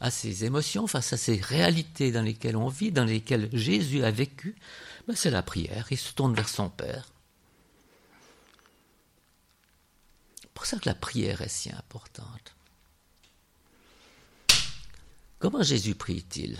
à 0.00 0.10
ces 0.10 0.44
émotions, 0.44 0.86
face 0.86 1.12
à 1.12 1.16
ces 1.16 1.36
réalités 1.36 2.12
dans 2.12 2.22
lesquelles 2.22 2.56
on 2.56 2.68
vit, 2.68 2.92
dans 2.92 3.04
lesquelles 3.04 3.50
Jésus 3.52 4.04
a 4.04 4.10
vécu, 4.10 4.56
ben 5.06 5.16
c'est 5.16 5.30
la 5.30 5.42
prière. 5.42 5.86
Il 5.90 5.98
se 5.98 6.12
tourne 6.12 6.34
vers 6.34 6.48
son 6.48 6.70
Père. 6.70 7.08
C'est 10.40 10.46
pour 10.58 10.66
ça 10.66 10.76
que 10.76 10.88
la 10.88 10.94
prière 10.96 11.40
est 11.40 11.48
si 11.48 11.70
importante? 11.70 12.56
Comment 15.38 15.62
Jésus 15.62 15.94
prie-t-il? 15.94 16.58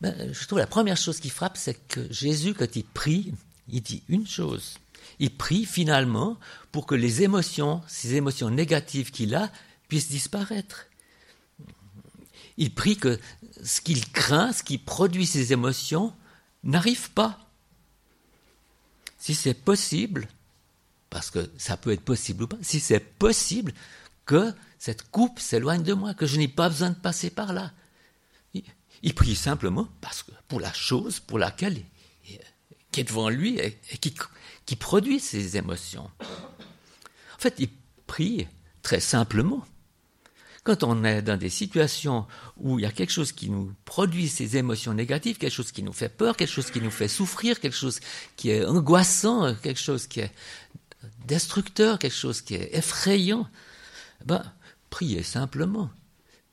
Ben, 0.00 0.32
Je 0.32 0.46
trouve 0.46 0.60
la 0.60 0.68
première 0.68 0.96
chose 0.96 1.18
qui 1.18 1.30
frappe, 1.30 1.56
c'est 1.56 1.74
que 1.88 2.12
Jésus, 2.12 2.54
quand 2.54 2.76
il 2.76 2.84
prie, 2.84 3.34
il 3.68 3.82
dit 3.82 4.04
une 4.08 4.28
chose. 4.28 4.78
Il 5.18 5.36
prie 5.36 5.66
finalement 5.66 6.38
pour 6.70 6.86
que 6.86 6.94
les 6.94 7.24
émotions, 7.24 7.82
ces 7.88 8.14
émotions 8.14 8.50
négatives 8.50 9.10
qu'il 9.10 9.34
a, 9.34 9.50
puissent 9.88 10.10
disparaître. 10.10 10.86
Il 12.56 12.72
prie 12.72 12.96
que 12.96 13.18
ce 13.64 13.80
qu'il 13.80 14.08
craint, 14.12 14.52
ce 14.52 14.62
qui 14.62 14.78
produit 14.78 15.26
ces 15.26 15.52
émotions, 15.52 16.14
n'arrive 16.64 17.10
pas. 17.10 17.38
Si 19.18 19.34
c'est 19.34 19.54
possible, 19.54 20.28
parce 21.10 21.30
que 21.30 21.50
ça 21.56 21.76
peut 21.76 21.92
être 21.92 22.04
possible 22.04 22.44
ou 22.44 22.46
pas, 22.48 22.58
si 22.62 22.80
c'est 22.80 23.00
possible 23.00 23.72
que 24.26 24.52
cette 24.78 25.10
coupe 25.10 25.38
s'éloigne 25.38 25.82
de 25.82 25.94
moi, 25.94 26.14
que 26.14 26.26
je 26.26 26.36
n'ai 26.36 26.48
pas 26.48 26.68
besoin 26.68 26.90
de 26.90 26.96
passer 26.96 27.30
par 27.30 27.52
là. 27.52 27.72
Il, 29.02 29.14
prie 29.14 29.34
simplement 29.34 29.88
parce 30.00 30.22
que 30.22 30.30
pour 30.48 30.60
la 30.60 30.72
chose 30.72 31.20
pour 31.20 31.38
laquelle 31.38 31.84
qui 32.94 33.00
est 33.00 33.04
devant 33.04 33.28
lui 33.28 33.58
et, 33.58 33.78
qui, 33.98 34.76
produit 34.76 35.20
ces 35.20 35.56
émotions. 35.56 36.08
En 36.20 37.38
fait, 37.38 37.54
il 37.58 37.68
prie 38.06 38.46
très 38.82 39.00
simplement. 39.00 39.64
Quand 40.64 40.82
on 40.82 41.04
est 41.04 41.20
dans 41.20 41.36
des 41.36 41.50
situations 41.50 42.26
où 42.56 42.78
il 42.78 42.82
y 42.82 42.86
a 42.86 42.90
quelque 42.90 43.12
chose 43.12 43.32
qui 43.32 43.50
nous 43.50 43.74
produit 43.84 44.28
ces 44.28 44.56
émotions 44.56 44.94
négatives, 44.94 45.36
quelque 45.36 45.52
chose 45.52 45.72
qui 45.72 45.82
nous 45.82 45.92
fait 45.92 46.08
peur, 46.08 46.38
quelque 46.38 46.50
chose 46.50 46.70
qui 46.70 46.80
nous 46.80 46.90
fait 46.90 47.08
souffrir, 47.08 47.60
quelque 47.60 47.76
chose 47.76 48.00
qui 48.36 48.48
est 48.48 48.64
angoissant, 48.64 49.54
quelque 49.56 49.80
chose 49.80 50.06
qui 50.06 50.20
est 50.20 50.32
destructeur, 51.26 51.98
quelque 51.98 52.16
chose 52.16 52.40
qui 52.40 52.54
est 52.54 52.74
effrayant, 52.74 53.46
ben, 54.24 54.42
priez 54.88 55.22
simplement. 55.22 55.90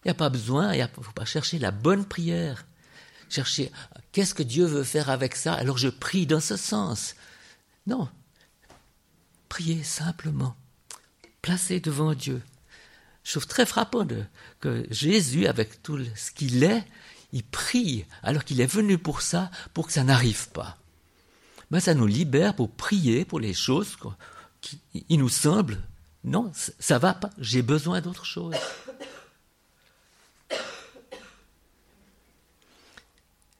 Il 0.03 0.08
n'y 0.08 0.12
a 0.12 0.15
pas 0.15 0.30
besoin, 0.30 0.74
il 0.74 0.82
ne 0.82 1.03
faut 1.03 1.12
pas 1.13 1.25
chercher 1.25 1.58
la 1.58 1.72
bonne 1.72 2.06
prière. 2.06 2.65
Chercher 3.30 3.72
qu'est-ce 4.12 4.34
que 4.34 4.44
Dieu 4.44 4.65
veut 4.65 4.84
faire 4.84 5.10
avec 5.10 5.36
ça, 5.36 5.53
alors 5.53 5.77
je 5.77 5.88
prie 5.88 6.25
dans 6.25 6.41
ce 6.41 6.58
sens. 6.58 7.15
Non. 7.88 8.10
Priez 9.48 9.84
simplement. 9.84 10.56
Placez 11.41 11.80
devant 11.80 12.13
Dieu. 12.13 12.41
Je 13.24 13.32
trouve 13.32 13.48
très 13.48 13.66
frappant 13.66 14.08
que 14.60 14.86
Jésus, 14.90 15.46
avec 15.48 15.84
tout 15.84 16.00
ce 16.16 16.32
qu'il 16.32 16.63
est, 16.63 16.84
il 17.34 17.44
prie 17.44 18.06
alors 18.24 18.44
qu'il 18.44 18.62
est 18.62 18.66
venu 18.66 18.98
pour 18.98 19.22
ça, 19.22 19.51
pour 19.74 19.88
que 19.88 19.94
ça 19.94 20.04
n'arrive 20.04 20.50
pas. 20.50 20.78
Mais 21.70 21.78
ben, 21.78 21.80
ça 21.80 21.94
nous 21.94 22.08
libère 22.08 22.56
pour 22.56 22.70
prier 22.70 23.24
pour 23.24 23.40
les 23.40 23.54
choses 23.54 23.96
il 25.10 25.20
nous 25.20 25.30
semble, 25.30 25.82
non, 26.24 26.51
ça 26.54 27.00
va 27.00 27.13
pas, 27.13 27.30
j'ai 27.38 27.62
besoin 27.62 28.01
d'autre 28.01 28.25
chose. 28.25 28.56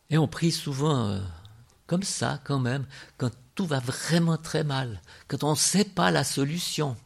Et 0.10 0.18
on 0.18 0.28
prie 0.28 0.52
souvent 0.52 1.08
euh, 1.08 1.20
comme 1.88 2.04
ça 2.04 2.42
quand 2.44 2.60
même, 2.60 2.86
quand 3.18 3.32
tout 3.56 3.66
va 3.66 3.80
vraiment 3.80 4.38
très 4.38 4.64
mal, 4.64 5.02
quand 5.28 5.44
on 5.44 5.52
ne 5.52 5.56
sait 5.56 5.86
pas 5.86 6.12
la 6.12 6.24
solution. 6.24 6.98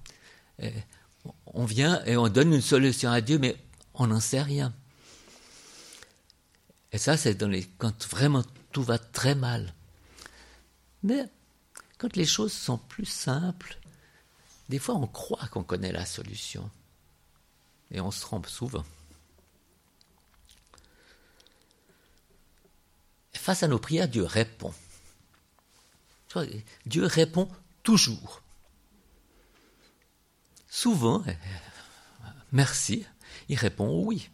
On 1.56 1.66
vient 1.66 2.04
et 2.06 2.18
on 2.18 2.28
donne 2.28 2.54
une 2.54 2.62
solution 2.62 3.10
à 3.10 3.22
Dieu, 3.22 3.40
mais 3.40 3.58
on 3.94 4.08
n'en 4.08 4.20
sait 4.20 4.42
rien. 4.42 4.74
Et 6.92 6.98
ça, 6.98 7.18
c'est 7.18 7.42
quand 7.78 8.08
vraiment 8.08 8.44
tout 8.72 8.84
va 8.84 9.00
très 9.00 9.36
mal. 9.36 9.74
Mais 11.02 11.26
quand 11.98 12.16
les 12.16 12.26
choses 12.26 12.54
sont 12.54 12.78
plus 12.78 13.06
simples, 13.06 13.78
des 14.70 14.80
fois, 14.80 14.96
on 14.96 15.08
croit 15.08 15.48
qu'on 15.48 15.64
connaît 15.64 15.92
la 15.92 16.06
solution. 16.06 16.70
Et 17.92 18.02
on 18.02 18.12
se 18.12 18.22
trompe 18.22 18.48
souvent. 18.48 18.86
face 23.46 23.62
à 23.62 23.68
nos 23.68 23.78
prières, 23.78 24.08
Dieu 24.08 24.24
répond. 24.24 24.74
Dieu 26.88 27.06
répond 27.06 27.48
toujours. 27.84 28.42
Souvent, 30.76 31.24
euh, 31.26 31.32
merci, 32.52 33.06
il 33.48 33.58
répond 33.58 34.04
oui. 34.04 34.30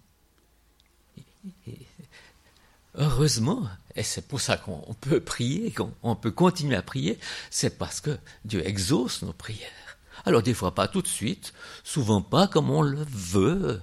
Heureusement, 2.95 3.69
et 3.95 4.01
c'est 4.01 4.27
pour 4.27 4.41
ça 4.41 4.57
qu'on 4.57 4.95
peut 5.01 5.19
prier, 5.19 5.71
qu'on 5.71 6.15
peut 6.15 6.31
continuer 6.31 6.75
à 6.75 6.81
prier, 6.81 7.19
c'est 7.51 7.77
parce 7.77 8.01
que 8.01 8.17
Dieu 8.43 8.67
exauce 8.67 9.21
nos 9.21 9.33
prières. 9.33 9.99
Alors 10.25 10.41
des 10.41 10.55
fois 10.55 10.73
pas 10.73 10.87
tout 10.87 11.03
de 11.03 11.07
suite, 11.07 11.53
souvent 11.83 12.23
pas 12.23 12.47
comme 12.47 12.71
on 12.71 12.81
le 12.81 13.05
veut. 13.07 13.79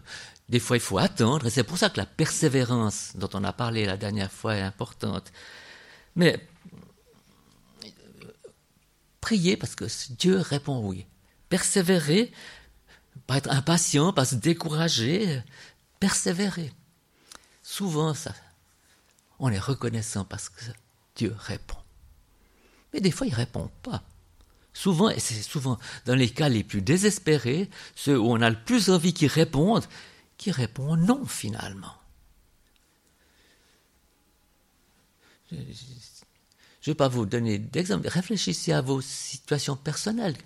Des 0.48 0.58
fois 0.58 0.78
il 0.78 0.82
faut 0.82 0.98
attendre, 0.98 1.46
et 1.46 1.50
c'est 1.50 1.62
pour 1.62 1.78
ça 1.78 1.90
que 1.90 1.98
la 1.98 2.06
persévérance 2.06 3.12
dont 3.14 3.30
on 3.34 3.44
a 3.44 3.52
parlé 3.52 3.86
la 3.86 3.96
dernière 3.96 4.32
fois 4.32 4.56
est 4.56 4.62
importante. 4.62 5.30
Mais 6.16 6.44
prier 9.20 9.56
parce 9.56 9.76
que 9.76 9.86
Dieu 10.14 10.40
répond 10.40 10.80
oui. 10.84 11.06
Persévérer, 11.49 12.33
pas 13.26 13.38
être 13.38 13.50
impatient, 13.50 14.12
pas 14.12 14.25
se 14.25 14.35
décourager, 14.35 15.43
persévérer. 16.00 16.73
Souvent 17.62 18.14
ça, 18.14 18.35
on 19.38 19.50
est 19.50 19.59
reconnaissant 19.59 20.25
parce 20.25 20.49
que 20.49 20.64
Dieu 21.17 21.35
répond. 21.38 21.76
Mais 22.93 23.00
des 23.00 23.11
fois 23.11 23.26
il 23.26 23.35
répond 23.35 23.71
pas. 23.83 24.02
Souvent, 24.73 25.11
et 25.11 25.19
c'est 25.19 25.43
souvent 25.43 25.78
dans 26.07 26.14
les 26.14 26.31
cas 26.31 26.49
les 26.49 26.62
plus 26.62 26.83
désespérés, 26.83 27.69
ceux 27.97 28.19
où 28.19 28.31
on 28.31 28.40
a 28.40 28.50
le 28.50 28.62
plus 28.62 28.90
envie 28.90 29.12
qu'ils 29.12 29.28
répondent, 29.28 29.85
qui 30.37 30.52
répondent 30.52 31.00
non 31.00 31.26
finalement. 31.26 31.95
Je 36.88 36.92
ne 36.92 36.95
vais 36.95 37.04
pas 37.04 37.09
vous 37.09 37.26
donner 37.26 37.59
d'exemple. 37.59 38.09
Réfléchissez 38.09 38.73
à 38.73 38.80
vos 38.80 39.02
situations 39.02 39.76
personnelles. 39.76 40.38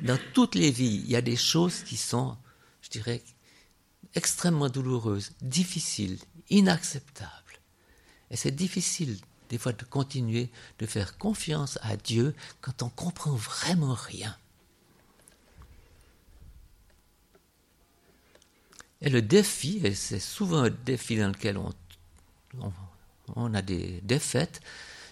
dans 0.00 0.18
toutes 0.32 0.54
les 0.54 0.70
vies, 0.70 1.02
il 1.04 1.10
y 1.10 1.16
a 1.16 1.20
des 1.20 1.36
choses 1.36 1.82
qui 1.82 1.98
sont, 1.98 2.34
je 2.80 2.88
dirais, 2.88 3.22
extrêmement 4.14 4.70
douloureuses, 4.70 5.32
difficiles, 5.42 6.16
inacceptables. 6.48 7.60
Et 8.30 8.36
c'est 8.36 8.56
difficile 8.56 9.18
des 9.50 9.58
fois 9.58 9.74
de 9.74 9.84
continuer 9.84 10.48
de 10.78 10.86
faire 10.86 11.18
confiance 11.18 11.78
à 11.82 11.98
Dieu 11.98 12.34
quand 12.62 12.82
on 12.82 12.88
comprend 12.88 13.32
vraiment 13.32 13.92
rien. 13.92 14.34
Et 19.02 19.10
le 19.10 19.20
défi, 19.20 19.78
et 19.84 19.94
c'est 19.94 20.20
souvent 20.20 20.62
un 20.62 20.70
défi 20.70 21.18
dans 21.18 21.28
lequel 21.28 21.58
on, 23.36 23.52
a 23.52 23.60
des 23.60 24.00
défaites, 24.04 24.62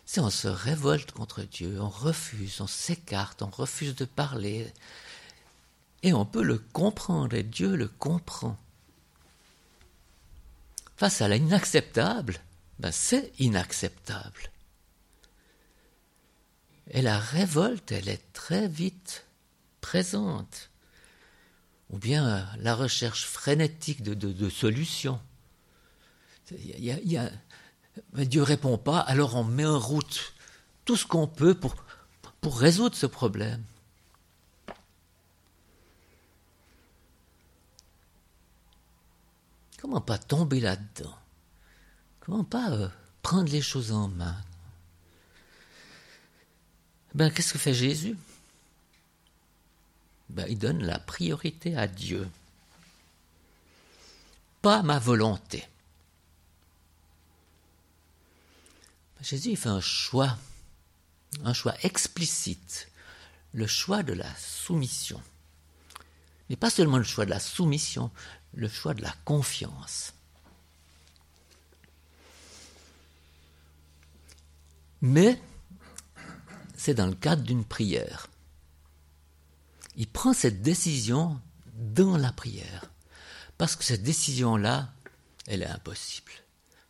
c'est 0.07 0.21
on 0.21 0.31
se 0.31 0.49
révolte 0.49 1.11
contre 1.11 1.43
Dieu, 1.43 1.81
on 1.81 1.89
refuse, 1.89 2.61
on 2.61 2.69
s'écarte, 2.69 3.43
on 3.43 3.51
refuse 3.51 3.97
de 3.97 4.05
parler. 4.05 4.73
Et 6.05 6.13
on 6.13 6.25
peut 6.25 6.45
le 6.45 6.59
comprendre, 6.59 7.35
et 7.35 7.43
Dieu 7.43 7.75
le 7.75 7.89
comprend. 7.89 8.57
Face 10.97 11.21
à 11.21 11.29
l'inacceptable, 11.29 12.41
ben 12.79 12.93
c'est 12.93 13.33
inacceptable. 13.41 14.51
Et 16.93 17.03
la 17.03 17.19
révolte, 17.19 17.91
elle 17.91 18.09
est 18.09 18.33
très 18.33 18.69
vite 18.69 19.27
présente. 19.81 20.71
Ou 21.91 21.99
bien 21.99 22.49
la 22.59 22.75
recherche 22.75 23.25
frénétique 23.25 24.03
de, 24.03 24.49
solutions. 24.49 25.21
Dieu 28.15 28.41
ne 28.41 28.47
répond 28.47 28.79
pas, 28.79 29.01
alors 29.01 29.37
on 29.37 29.45
met 29.45 29.67
en 29.67 29.79
route 29.79 30.35
tout 30.85 30.97
ce 30.97 31.07
qu'on 31.07 31.27
peut 31.27 31.55
pour, 31.55 31.75
pour 32.41 32.59
résoudre 32.59 32.97
ce 32.97 33.07
problème. 33.07 33.63
Comment 39.81 40.01
pas 40.01 40.19
tomber 40.19 40.61
là-dedans? 40.61 41.17
Comment 42.21 42.45
pas 42.45 42.73
euh, 42.73 42.89
prendre 43.23 43.51
les 43.53 43.63
choses 43.63 43.93
en 43.93 44.09
main? 44.09 44.37
Ben, 47.15 47.31
qu'est-ce 47.31 47.53
que 47.53 47.59
fait 47.59 47.73
Jésus? 47.73 48.19
Ben, 50.29 50.47
Il 50.49 50.59
donne 50.59 50.83
la 50.83 50.99
priorité 50.99 51.77
à 51.77 51.87
Dieu. 51.87 52.29
Pas 54.61 54.83
ma 54.83 54.99
volonté. 54.99 55.61
Ben, 55.61 55.67
Jésus 59.23 59.51
il 59.51 59.57
fait 59.57 59.69
un 59.69 59.81
choix, 59.81 60.37
un 61.45 61.53
choix 61.53 61.75
explicite, 61.83 62.89
le 63.53 63.67
choix 63.67 64.03
de 64.03 64.13
la 64.13 64.35
soumission. 64.37 65.21
Mais 66.49 66.57
pas 66.57 66.71
seulement 66.71 66.99
le 66.99 67.05
choix 67.05 67.25
de 67.25 67.31
la 67.31 67.41
soumission, 67.41 68.11
le 68.55 68.69
choix 68.69 68.95
de 68.95 69.03
la 69.03 69.15
confiance. 69.25 70.13
Mais 75.01 75.41
c'est 76.77 76.95
dans 76.95 77.07
le 77.07 77.15
cadre 77.15 77.43
d'une 77.43 77.65
prière. 77.65 78.29
Il 79.97 80.07
prend 80.07 80.33
cette 80.33 80.63
décision 80.63 81.41
dans 81.75 82.17
la 82.17 82.33
prière. 82.33 82.85
Parce 83.59 83.77
que 83.77 83.85
cette 83.85 84.03
décision-là, 84.03 84.93
elle 85.47 85.63
est 85.63 85.67
impossible. 85.67 86.33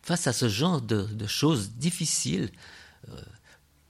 Face 0.06 0.28
à 0.28 0.32
ce 0.32 0.48
genre 0.48 0.80
de, 0.80 1.26
choses 1.26 1.70
difficiles, 1.70 2.52
euh, 3.08 3.20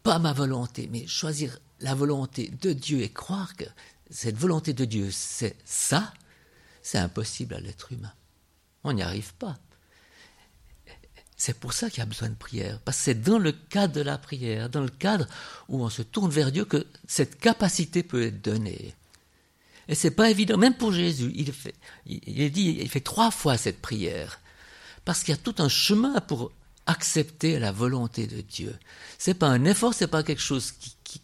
pas 0.03 0.19
ma 0.19 0.33
volonté, 0.33 0.89
mais 0.91 1.07
choisir 1.07 1.59
la 1.81 1.95
volonté 1.95 2.51
de 2.63 2.73
Dieu 2.73 3.03
et 3.03 3.11
croire 3.11 3.55
que 3.55 3.67
cette 4.09 4.39
volonté 4.39 4.73
de 4.73 4.87
Dieu, 4.87 5.11
c'est 5.11 5.57
ça, 5.67 6.15
c'est 6.81 6.97
impossible 6.97 7.53
à 7.53 7.61
l'être 7.61 7.93
humain. 7.93 8.15
On 8.83 8.95
n'y 8.95 9.03
arrive 9.03 9.35
pas. 9.35 9.59
C'est 11.37 11.61
pour 11.61 11.75
ça 11.75 11.91
qu'il 11.91 11.99
y 11.99 12.03
a 12.03 12.07
besoin 12.07 12.31
de 12.31 12.35
prière, 12.35 12.81
parce 12.81 12.97
que 12.97 13.05
c'est 13.05 13.21
dans 13.21 13.39
le 13.39 13.53
cadre 13.53 13.93
de 13.93 14.01
la 14.01 14.17
prière, 14.17 14.71
dans 14.71 14.81
le 14.81 14.89
cadre 14.89 15.27
où 15.69 15.85
on 15.85 15.91
se 15.91 16.01
tourne 16.01 16.31
vers 16.31 16.51
Dieu, 16.51 16.65
que 16.65 16.87
cette 17.07 17.39
capacité 17.39 18.03
peut 18.03 18.23
être 18.23 18.41
donnée. 18.41 18.95
Et 19.87 19.95
c'est 19.95 20.13
pas 20.13 20.31
évident, 20.31 20.57
même 20.57 20.79
pour 20.79 20.95
Jésus, 20.95 21.31
il 21.35 21.53
fait, 21.53 21.75
il, 22.07 22.51
dit, 22.51 22.79
il 22.81 22.89
fait 22.89 23.01
trois 23.03 23.31
fois 23.31 23.59
cette 23.59 23.83
prière, 23.83 24.41
parce 25.07 25.23
qu'il 25.23 25.35
y 25.35 25.39
a 25.39 25.41
tout 25.41 25.55
un 25.59 25.69
chemin 25.69 26.21
pour 26.21 26.53
accepter 26.85 27.59
la 27.59 27.71
volonté 27.71 28.27
de 28.27 28.41
Dieu. 28.41 28.77
C'est 29.19 29.35
pas 29.35 29.47
un 29.47 29.65
effort, 29.65 29.95
c'est 29.95 30.09
pas 30.09 30.25
quelque 30.25 30.43
chose 30.43 30.75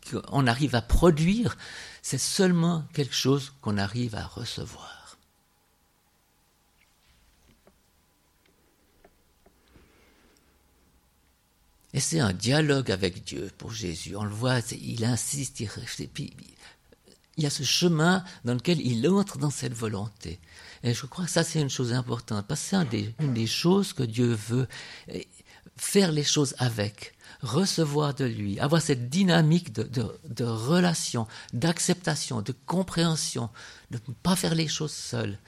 qu'on 0.08 0.46
arrive 0.46 0.76
à 0.76 0.82
produire, 0.82 1.58
c'est 2.00 2.16
seulement 2.16 2.84
quelque 2.94 3.14
chose 3.14 3.52
qu'on 3.60 3.76
arrive 3.76 4.14
à 4.14 4.24
recevoir. 4.24 5.18
Et 11.92 12.00
c'est 12.00 12.20
un 12.20 12.32
dialogue 12.32 12.90
avec 12.90 13.24
Dieu 13.24 13.50
pour 13.58 13.72
Jésus. 13.72 14.16
On 14.16 14.24
le 14.24 14.30
voit, 14.30 14.60
il 14.70 15.04
insiste, 15.04 15.60
il 15.60 15.68
puis 16.08 16.32
il 17.36 17.44
y 17.44 17.46
a 17.46 17.50
ce 17.50 17.64
chemin 17.64 18.24
dans 18.44 18.54
lequel 18.54 18.80
il 18.80 19.06
entre 19.08 19.38
dans 19.38 19.50
cette 19.50 19.74
volonté. 19.74 20.38
Et 20.84 20.94
je 20.94 21.06
crois 21.06 21.26
que 21.26 21.30
ça, 21.30 21.44
c'est 21.44 21.60
une 21.60 21.70
chose 21.70 21.92
importante, 21.92 22.46
parce 22.46 22.60
que 22.62 22.76
c'est 22.90 23.14
une 23.20 23.34
des 23.34 23.46
choses 23.46 23.92
que 23.92 24.02
Dieu 24.02 24.32
veut, 24.32 24.66
faire 25.76 26.12
les 26.12 26.24
choses 26.24 26.54
avec, 26.58 27.14
recevoir 27.40 28.14
de 28.14 28.24
lui, 28.24 28.58
avoir 28.60 28.82
cette 28.82 29.08
dynamique 29.08 29.72
de, 29.72 29.84
de, 29.84 30.06
de 30.28 30.44
relation, 30.44 31.26
d'acceptation, 31.52 32.42
de 32.42 32.54
compréhension, 32.66 33.48
de 33.90 33.98
ne 34.08 34.14
pas 34.22 34.36
faire 34.36 34.54
les 34.54 34.68
choses 34.68 34.92
seul. 34.92 35.38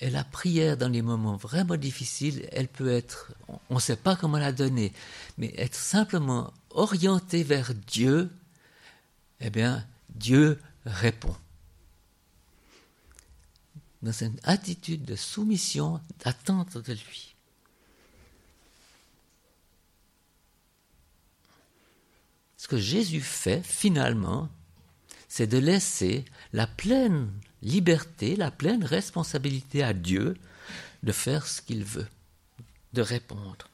Et 0.00 0.10
la 0.10 0.24
prière 0.24 0.76
dans 0.76 0.88
les 0.88 1.02
moments 1.02 1.36
vraiment 1.36 1.76
difficiles, 1.76 2.48
elle 2.52 2.68
peut 2.68 2.90
être, 2.90 3.32
on 3.70 3.76
ne 3.76 3.80
sait 3.80 3.96
pas 3.96 4.16
comment 4.16 4.38
la 4.38 4.50
donner, 4.52 4.92
mais 5.38 5.54
être 5.56 5.76
simplement 5.76 6.52
orienté 6.70 7.44
vers 7.44 7.72
Dieu, 7.74 8.30
eh 9.40 9.50
bien, 9.50 9.84
Dieu 10.14 10.58
répond. 10.84 11.36
Dans 14.02 14.12
une 14.12 14.38
attitude 14.42 15.04
de 15.04 15.16
soumission, 15.16 16.00
d'attente 16.24 16.76
de 16.78 16.92
lui. 16.92 17.34
Ce 22.56 22.68
que 22.68 22.78
Jésus 22.78 23.20
fait, 23.20 23.62
finalement, 23.64 24.48
c'est 25.28 25.46
de 25.46 25.58
laisser 25.58 26.24
la 26.52 26.66
pleine 26.66 27.32
liberté, 27.62 28.36
la 28.36 28.50
pleine 28.50 28.84
responsabilité 28.84 29.82
à 29.82 29.92
Dieu 29.92 30.36
de 31.02 31.12
faire 31.12 31.46
ce 31.46 31.62
qu'il 31.62 31.84
veut, 31.84 32.06
de 32.92 33.02
répondre. 33.02 33.68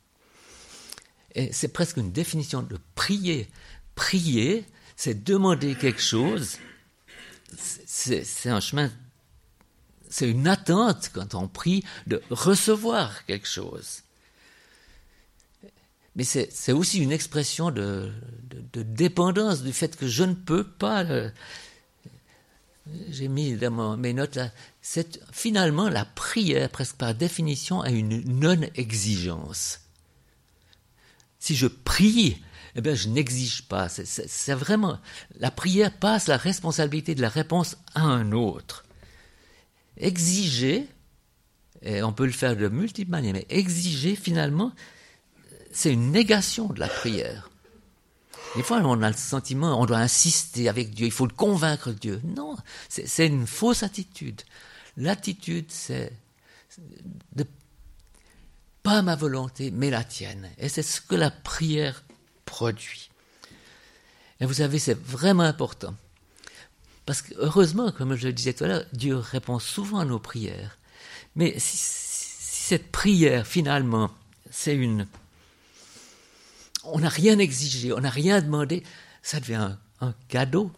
Et 1.35 1.53
c'est 1.53 1.69
presque 1.69 1.97
une 1.97 2.13
définition 2.13 2.63
de 2.63 2.79
prier. 2.95 3.49
Prier, 3.95 4.65
c'est 4.97 5.25
demander 5.25 5.75
quelque 5.75 6.01
chose, 6.01 6.59
c'est 7.57 8.51
un 8.51 8.61
chemin, 8.61 8.91
c'est 10.11 10.29
une 10.29 10.47
attente 10.47 11.11
quand 11.13 11.35
on 11.35 11.49
prie 11.49 11.85
de 12.07 12.23
recevoir 12.31 13.25
quelque 13.27 13.49
chose. 13.49 14.03
Mais 16.17 16.25
c'est 16.25 16.73
aussi 16.73 16.99
une 16.99 17.13
expression 17.13 17.71
de, 17.71 18.13
dépendance 18.75 19.63
du 19.63 19.73
fait 19.73 19.97
que 19.97 20.09
je 20.09 20.25
ne 20.25 20.35
peux 20.35 20.65
pas 20.65 21.05
j'ai 23.11 23.29
mis 23.29 23.55
dans 23.57 23.97
mes 23.97 24.13
notes 24.13 24.37
là, 24.37 24.51
finalement 25.33 25.89
la 25.89 26.05
prière, 26.05 26.69
presque 26.71 26.97
par 26.97 27.15
définition, 27.15 27.81
a 27.81 27.91
une 27.91 28.23
non-exigence. 28.41 29.81
Si 31.39 31.55
je 31.55 31.67
prie, 31.67 32.43
eh 32.75 32.81
bien, 32.81 32.95
je 32.95 33.09
n'exige 33.09 33.63
pas. 33.69 33.89
C'est 33.89 34.55
vraiment 34.55 34.99
la 35.39 35.51
prière 35.51 35.93
passe 35.93 36.29
la 36.29 36.37
responsabilité 36.37 37.15
de 37.15 37.23
la 37.23 37.29
réponse 37.29 37.77
à 37.95 38.03
un 38.03 38.33
autre. 38.33 38.85
Exiger, 39.99 40.89
et 41.83 42.03
on 42.03 42.13
peut 42.13 42.27
le 42.27 42.33
faire 42.33 42.57
de 42.57 42.69
multiples 42.69 43.11
manières, 43.11 43.35
mais 43.35 43.47
exiger 43.51 44.17
finalement, 44.17 44.73
c'est 45.73 45.93
une 45.93 46.11
négation 46.11 46.69
de 46.69 46.81
la 46.81 46.89
prière. 46.89 47.51
Des 48.57 48.63
fois, 48.63 48.81
on 48.83 49.03
a 49.03 49.11
le 49.11 49.17
sentiment, 49.17 49.81
on 49.81 49.87
doit 49.87 49.99
insister 49.99 50.69
avec 50.69 50.95
Dieu, 50.95 51.07
il 51.07 51.13
faut 51.13 51.27
le 51.27 51.35
convaincre 51.35 51.93
Dieu. 51.93 52.21
Non, 52.25 52.57
c'est 52.89 53.27
une 53.27 53.47
fausse 53.47 53.83
attitude. 53.83 54.41
L'attitude, 54.97 55.67
c'est 55.69 56.13
pas 58.83 59.03
ma 59.03 59.17
volonté, 59.17 59.71
mais 59.71 59.91
la 59.91 60.03
tienne. 60.03 60.49
Et 60.59 60.69
c'est 60.69 60.83
ce 60.83 61.01
que 61.01 61.15
la 61.15 61.31
prière 61.31 62.05
produit. 62.47 63.11
Et 64.41 64.47
vous 64.47 64.55
savez, 64.55 64.79
c'est 64.79 64.99
vraiment 64.99 65.43
important. 65.43 65.95
Parce 67.09 67.23
que 67.23 67.33
heureusement, 67.39 67.91
comme 67.91 68.15
je 68.17 68.27
le 68.27 68.35
disais 68.35 68.53
tout 68.53 68.65
à 68.65 68.67
l'heure, 68.67 68.85
Dieu 68.93 69.17
répond 69.17 69.59
souvent 69.59 70.01
à 70.01 70.05
nos 70.05 70.19
prières. 70.19 70.77
Mais 71.37 71.55
si 71.57 71.79
cette 71.79 72.93
prière, 72.93 73.47
finalement, 73.47 74.11
c'est 74.51 74.77
une 74.77 75.07
on 76.85 76.99
n'a 76.99 77.09
rien 77.09 77.39
exigé, 77.39 77.95
on 77.95 78.01
n'a 78.01 78.11
rien 78.11 78.43
demandé, 78.43 78.83
ça 79.23 79.41
devient 79.41 79.77
un, 80.03 80.15
cadeau. 80.29 80.71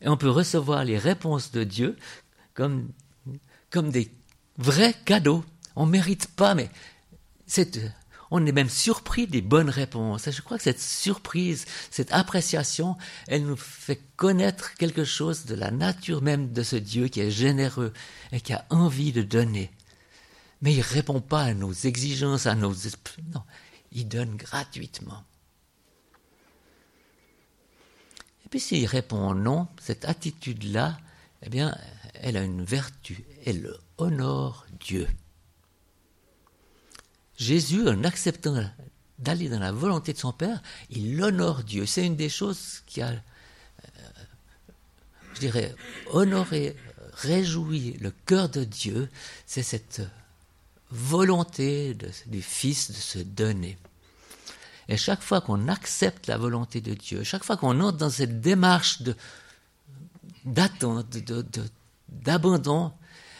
Et 0.00 0.08
on 0.08 0.16
peut 0.16 0.30
recevoir 0.30 0.86
les 0.86 0.96
réponses 0.96 1.52
de 1.52 1.64
Dieu 1.64 1.98
comme, 2.54 2.88
comme 3.68 3.90
des 3.90 4.10
vrais 4.56 4.94
cadeaux. 5.04 5.44
On 5.76 5.84
ne 5.84 5.90
mérite 5.90 6.28
pas, 6.28 6.54
mais 6.54 6.70
on 8.30 8.44
est 8.44 8.52
même 8.52 8.68
surpris 8.68 9.26
des 9.26 9.40
bonnes 9.40 9.70
réponses. 9.70 10.26
Et 10.26 10.32
je 10.32 10.42
crois 10.42 10.58
que 10.58 10.64
cette 10.64 10.80
surprise, 10.80 11.64
cette 11.90 12.12
appréciation, 12.12 12.96
elle 13.26 13.44
nous 13.44 13.56
fait 13.56 14.00
connaître 14.16 14.74
quelque 14.74 15.04
chose 15.04 15.46
de 15.46 15.54
la 15.54 15.70
nature 15.70 16.22
même 16.22 16.52
de 16.52 16.62
ce 16.62 16.76
Dieu 16.76 17.08
qui 17.08 17.20
est 17.20 17.30
généreux 17.30 17.92
et 18.32 18.40
qui 18.40 18.52
a 18.52 18.66
envie 18.70 19.12
de 19.12 19.22
donner. 19.22 19.70
Mais 20.60 20.72
il 20.72 20.78
ne 20.78 20.84
répond 20.84 21.20
pas 21.20 21.42
à 21.42 21.54
nos 21.54 21.72
exigences, 21.72 22.46
à 22.46 22.54
nos... 22.54 22.74
Non, 23.32 23.42
il 23.92 24.08
donne 24.08 24.36
gratuitement. 24.36 25.24
Et 28.44 28.48
puis 28.48 28.60
s'il 28.60 28.86
répond 28.86 29.34
non, 29.34 29.68
cette 29.80 30.04
attitude-là, 30.04 30.98
eh 31.42 31.48
bien, 31.48 31.76
elle 32.14 32.36
a 32.36 32.42
une 32.42 32.64
vertu, 32.64 33.24
elle 33.46 33.70
honore 33.98 34.66
Dieu. 34.80 35.06
Jésus, 37.38 37.88
en 37.88 38.02
acceptant 38.04 38.68
d'aller 39.18 39.48
dans 39.48 39.60
la 39.60 39.72
volonté 39.72 40.12
de 40.12 40.18
son 40.18 40.32
Père, 40.32 40.60
il 40.90 41.22
honore 41.22 41.62
Dieu. 41.62 41.86
C'est 41.86 42.04
une 42.04 42.16
des 42.16 42.28
choses 42.28 42.82
qui 42.86 43.00
a, 43.00 43.10
euh, 43.10 43.88
je 45.34 45.40
dirais, 45.40 45.74
honoré, 46.10 46.76
réjoui 47.14 47.96
le 48.00 48.12
cœur 48.26 48.48
de 48.48 48.64
Dieu, 48.64 49.08
c'est 49.46 49.62
cette 49.62 50.02
volonté 50.90 51.96
du 52.26 52.42
Fils 52.42 52.90
de 52.90 52.96
se 52.96 53.18
donner. 53.18 53.78
Et 54.88 54.96
chaque 54.96 55.22
fois 55.22 55.40
qu'on 55.40 55.68
accepte 55.68 56.26
la 56.26 56.38
volonté 56.38 56.80
de 56.80 56.94
Dieu, 56.94 57.22
chaque 57.22 57.44
fois 57.44 57.56
qu'on 57.56 57.80
entre 57.80 57.98
dans 57.98 58.10
cette 58.10 58.40
démarche 58.40 59.02
d'attente, 60.44 61.16
d'abandon, 62.08 62.92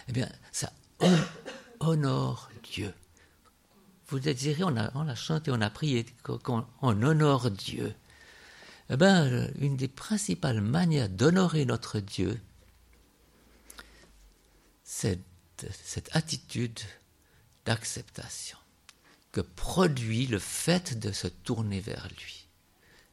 eh 0.09 0.13
bien, 0.13 0.29
ça 0.53 0.73
honore 1.81 2.51
Dieu. 2.71 2.93
Vous 4.09 4.19
direz, 4.19 4.65
on 4.65 4.77
a, 4.77 4.91
on 4.95 5.07
a 5.07 5.15
chanté, 5.15 5.51
on 5.51 5.61
a 5.61 5.69
prié, 5.69 6.07
qu'on 6.23 6.67
honore 6.81 7.51
Dieu. 7.51 7.95
Eh 8.91 8.97
bien, 8.97 9.49
une 9.59 9.77
des 9.77 9.89
principales 9.89 10.63
manières 10.63 11.11
d'honorer 11.11 11.67
notre 11.67 12.01
Dieu, 12.01 12.41
c'est 14.83 15.21
cette 15.73 16.09
attitude 16.17 16.81
d'acceptation 17.67 18.57
que 19.33 19.43
produit 19.43 20.27
le 20.27 20.39
fait 20.39 20.99
de 20.99 21.13
se 21.13 21.29
tourner 21.29 21.81
vers 21.81 22.09
lui. 22.09 22.49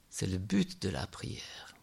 C'est 0.09 0.27
le 0.27 0.37
but 0.37 0.81
de 0.81 0.89
la 0.89 1.07
prière. 1.07 1.74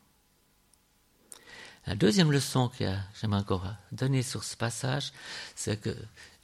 La 1.87 1.97
deuxième 1.97 2.31
leçon 2.31 2.68
que 2.68 2.85
j'aimerais 3.21 3.40
encore 3.40 3.66
donner 3.90 4.23
sur 4.23 4.45
ce 4.45 4.57
passage, 4.57 5.12
c'est 5.57 5.81
que 5.81 5.95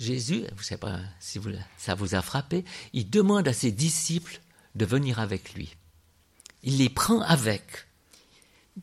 Jésus, 0.00 0.44
je 0.56 0.60
ne 0.60 0.64
sais 0.64 0.76
pas 0.76 0.98
si 1.20 1.40
ça 1.76 1.94
vous 1.94 2.14
a 2.14 2.22
frappé, 2.22 2.64
il 2.92 3.08
demande 3.08 3.46
à 3.46 3.52
ses 3.52 3.70
disciples 3.70 4.40
de 4.74 4.84
venir 4.84 5.20
avec 5.20 5.54
lui. 5.54 5.76
Il 6.64 6.78
les 6.78 6.88
prend 6.88 7.20
avec. 7.20 7.86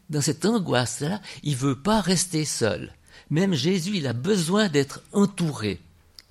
Dans 0.09 0.21
cette 0.21 0.45
angoisse-là, 0.45 1.21
il 1.43 1.53
ne 1.53 1.57
veut 1.57 1.81
pas 1.81 2.01
rester 2.01 2.45
seul. 2.45 2.93
Même 3.29 3.53
Jésus, 3.53 3.97
il 3.97 4.07
a 4.07 4.13
besoin 4.13 4.69
d'être 4.69 5.01
entouré. 5.11 5.79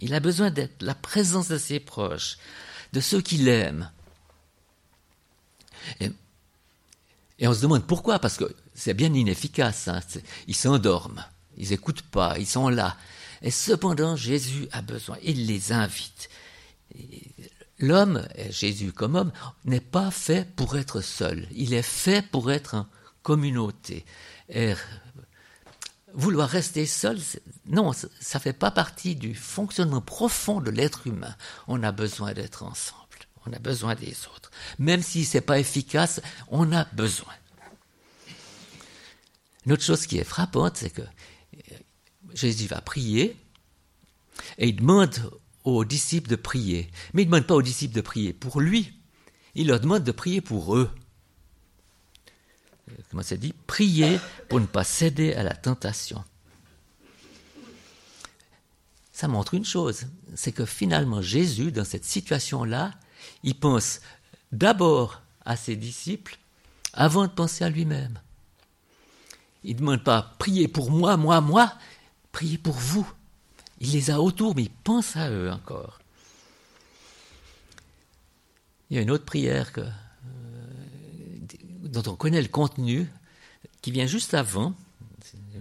Il 0.00 0.14
a 0.14 0.20
besoin 0.20 0.50
d'être 0.50 0.82
la 0.82 0.94
présence 0.94 1.48
de 1.48 1.58
ses 1.58 1.80
proches, 1.80 2.38
de 2.92 3.00
ceux 3.00 3.20
qu'il 3.20 3.48
aime. 3.48 3.90
Et, 6.00 6.10
on 7.46 7.54
se 7.54 7.60
demande 7.60 7.86
pourquoi, 7.86 8.18
parce 8.18 8.36
que 8.36 8.54
c'est 8.74 8.94
bien 8.94 9.12
inefficace. 9.14 9.88
Hein. 9.88 10.00
Ils 10.46 10.56
s'endorment, 10.56 11.24
ils 11.56 11.70
n'écoutent 11.70 12.02
pas, 12.02 12.38
ils 12.38 12.46
sont 12.46 12.68
là. 12.68 12.96
Et 13.42 13.50
cependant, 13.50 14.16
Jésus 14.16 14.68
a 14.72 14.82
besoin, 14.82 15.16
il 15.22 15.46
les 15.46 15.72
invite. 15.72 16.28
L'homme, 17.78 18.26
Jésus 18.50 18.92
comme 18.92 19.16
homme, 19.16 19.32
n'est 19.64 19.80
pas 19.80 20.10
fait 20.10 20.48
pour 20.56 20.76
être 20.76 21.00
seul, 21.00 21.46
il 21.52 21.74
est 21.74 21.82
fait 21.82 22.26
pour 22.30 22.50
être 22.50 22.74
en 22.74 22.86
communauté. 23.22 24.04
Et 24.48 24.74
vouloir 26.12 26.48
rester 26.48 26.86
seul, 26.86 27.18
non, 27.66 27.92
ça 27.92 28.08
ne 28.34 28.40
fait 28.40 28.52
pas 28.52 28.70
partie 28.70 29.16
du 29.16 29.34
fonctionnement 29.34 30.00
profond 30.00 30.60
de 30.60 30.70
l'être 30.70 31.06
humain. 31.06 31.34
On 31.66 31.82
a 31.82 31.92
besoin 31.92 32.32
d'être 32.32 32.62
ensemble, 32.62 33.00
on 33.46 33.52
a 33.52 33.58
besoin 33.58 33.94
des 33.94 34.16
autres. 34.34 34.50
Même 34.78 35.02
si 35.02 35.24
ce 35.24 35.38
n'est 35.38 35.42
pas 35.42 35.58
efficace, 35.58 36.20
on 36.48 36.72
a 36.72 36.84
besoin. 36.92 37.32
Une 39.66 39.72
autre 39.72 39.82
chose 39.82 40.06
qui 40.06 40.18
est 40.18 40.24
frappante, 40.24 40.76
c'est 40.76 40.90
que 40.90 41.02
euh, 41.02 41.76
Jésus 42.34 42.66
va 42.66 42.80
prier 42.80 43.36
et 44.58 44.68
il 44.68 44.76
demande 44.76 45.14
aux 45.64 45.84
disciples 45.84 46.28
de 46.28 46.36
prier. 46.36 46.90
Mais 47.12 47.22
il 47.22 47.26
ne 47.26 47.30
demande 47.30 47.46
pas 47.46 47.54
aux 47.54 47.62
disciples 47.62 47.94
de 47.94 48.00
prier 48.00 48.32
pour 48.32 48.60
lui, 48.60 48.92
il 49.54 49.68
leur 49.68 49.80
demande 49.80 50.04
de 50.04 50.12
prier 50.12 50.40
pour 50.40 50.76
eux. 50.76 50.90
Comment 53.10 53.22
c'est 53.22 53.38
dit? 53.38 53.54
Prier 53.66 54.18
pour 54.48 54.60
ne 54.60 54.66
pas 54.66 54.84
céder 54.84 55.32
à 55.34 55.42
la 55.42 55.54
tentation. 55.54 56.22
Ça 59.12 59.28
montre 59.28 59.54
une 59.54 59.64
chose, 59.64 60.06
c'est 60.34 60.52
que 60.52 60.66
finalement 60.66 61.22
Jésus, 61.22 61.70
dans 61.70 61.84
cette 61.84 62.04
situation-là, 62.04 62.92
il 63.44 63.54
pense 63.54 64.00
d'abord 64.50 65.22
à 65.44 65.56
ses 65.56 65.76
disciples 65.76 66.36
avant 66.92 67.26
de 67.26 67.32
penser 67.32 67.64
à 67.64 67.70
lui-même. 67.70 68.18
Il 69.64 69.74
ne 69.74 69.80
demande 69.80 70.04
pas 70.04 70.34
priez 70.38 70.68
pour 70.68 70.90
moi, 70.90 71.16
moi, 71.16 71.40
moi, 71.40 71.72
priez 72.32 72.58
pour 72.58 72.74
vous. 72.74 73.10
Il 73.80 73.92
les 73.92 74.10
a 74.10 74.20
autour, 74.20 74.54
mais 74.54 74.64
il 74.64 74.70
pense 74.70 75.16
à 75.16 75.30
eux 75.30 75.50
encore. 75.50 76.00
Il 78.90 78.96
y 78.96 79.00
a 79.00 79.02
une 79.02 79.10
autre 79.10 79.24
prière 79.24 79.72
euh, 79.78 79.90
dont 81.82 82.02
on 82.06 82.14
connaît 82.14 82.42
le 82.42 82.48
contenu, 82.48 83.08
qui 83.80 83.90
vient 83.90 84.06
juste 84.06 84.34
avant, 84.34 84.74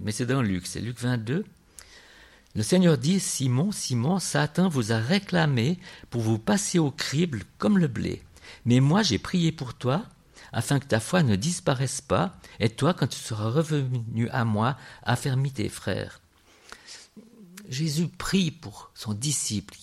mais 0.01 0.11
c'est 0.11 0.25
dans 0.25 0.41
Luc, 0.41 0.67
c'est 0.67 0.81
Luc 0.81 0.99
22. 0.99 1.45
Le 2.55 2.61
Seigneur 2.63 2.97
dit, 2.97 3.19
Simon, 3.19 3.71
Simon, 3.71 4.19
Satan 4.19 4.69
vous 4.69 4.91
a 4.91 4.99
réclamé 4.99 5.79
pour 6.09 6.21
vous 6.21 6.37
passer 6.37 6.77
au 6.77 6.91
crible 6.91 7.43
comme 7.57 7.77
le 7.77 7.87
blé. 7.87 8.21
Mais 8.65 8.79
moi 8.79 9.01
j'ai 9.01 9.17
prié 9.17 9.51
pour 9.51 9.73
toi 9.73 10.05
afin 10.53 10.79
que 10.79 10.85
ta 10.85 10.99
foi 10.99 11.23
ne 11.23 11.35
disparaisse 11.35 11.99
pas, 11.99 12.37
et 12.59 12.69
toi, 12.69 12.93
quand 12.93 13.07
tu 13.07 13.19
seras 13.19 13.49
revenu 13.49 14.29
à 14.29 14.45
moi, 14.45 14.77
affermis 15.03 15.51
tes 15.51 15.69
frères. 15.69 16.21
Jésus 17.69 18.07
prie 18.07 18.51
pour 18.51 18.91
son 18.93 19.13
disciple. 19.13 19.73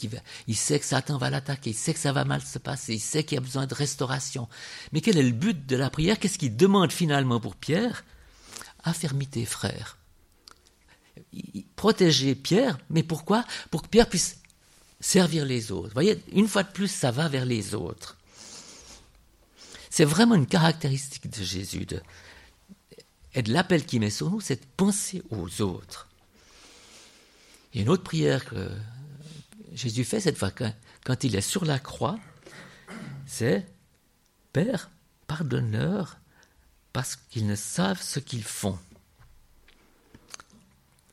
il 0.47 0.57
sait 0.57 0.79
que 0.79 0.85
Satan 0.85 1.19
va 1.19 1.31
l'attaquer, 1.31 1.71
il 1.71 1.77
sait 1.77 1.95
que 1.95 1.99
ça 1.99 2.13
va 2.13 2.25
mal 2.25 2.43
se 2.43 2.59
passer, 2.59 2.95
il 2.95 3.01
sait 3.01 3.25
qu'il 3.25 3.39
a 3.39 3.41
besoin 3.41 3.67
de 3.67 3.75
restauration. 3.75 4.49
Mais 4.93 5.01
quel 5.01 5.19
est 5.19 5.23
le 5.23 5.33
but 5.33 5.67
de 5.67 5.77
la 5.77 5.91
prière? 5.91 6.19
Qu'est-ce 6.19 6.39
qu'il 6.39 6.57
demande 6.57 6.93
finalement 6.93 7.41
pour 7.41 7.57
Pierre? 7.57 8.05
Affermis 8.85 9.27
tes 9.27 9.47
frères. 9.47 9.99
Protéger 11.75 12.35
Pierre, 12.35 12.79
mais 12.91 13.03
pourquoi? 13.03 13.45
Pour 13.71 13.83
que 13.83 13.89
Pierre 13.89 14.09
puisse 14.09 14.39
servir 15.01 15.45
les 15.45 15.73
autres. 15.73 15.89
Vous 15.89 15.95
voyez, 15.95 16.23
une 16.33 16.49
fois 16.49 16.63
de 16.63 16.71
plus, 16.71 16.89
ça 16.89 17.11
va 17.11 17.29
vers 17.29 17.47
les 17.47 17.75
autres. 17.75 18.17
C'est 19.91 20.05
vraiment 20.05 20.37
une 20.37 20.47
caractéristique 20.47 21.29
de 21.29 21.43
Jésus 21.43 21.87
et 23.35 23.43
de 23.43 23.53
l'appel 23.53 23.85
qu'il 23.85 24.01
met 24.01 24.11
sur 24.11 24.31
nous, 24.31 24.41
c'est 24.41 24.61
de 24.61 24.67
penser 24.77 25.23
aux 25.31 25.61
autres. 25.61 26.09
Il 27.75 27.83
une 27.83 27.89
autre 27.89 28.03
prière 28.03 28.45
que 28.45 28.71
Jésus 29.73 30.05
fait 30.05 30.21
cette 30.21 30.39
fois 30.39 30.51
quand, 30.51 31.25
il 31.25 31.37
est 31.37 31.41
sur 31.41 31.65
la 31.65 31.79
croix, 31.79 32.19
c'est 33.27 33.67
Père, 34.53 34.91
pardonne-leur 35.27 36.19
parce 36.93 37.17
qu'ils 37.17 37.47
ne 37.47 37.55
savent 37.55 38.03
ce 38.03 38.19
qu'ils 38.19 38.43
font. 38.43 38.79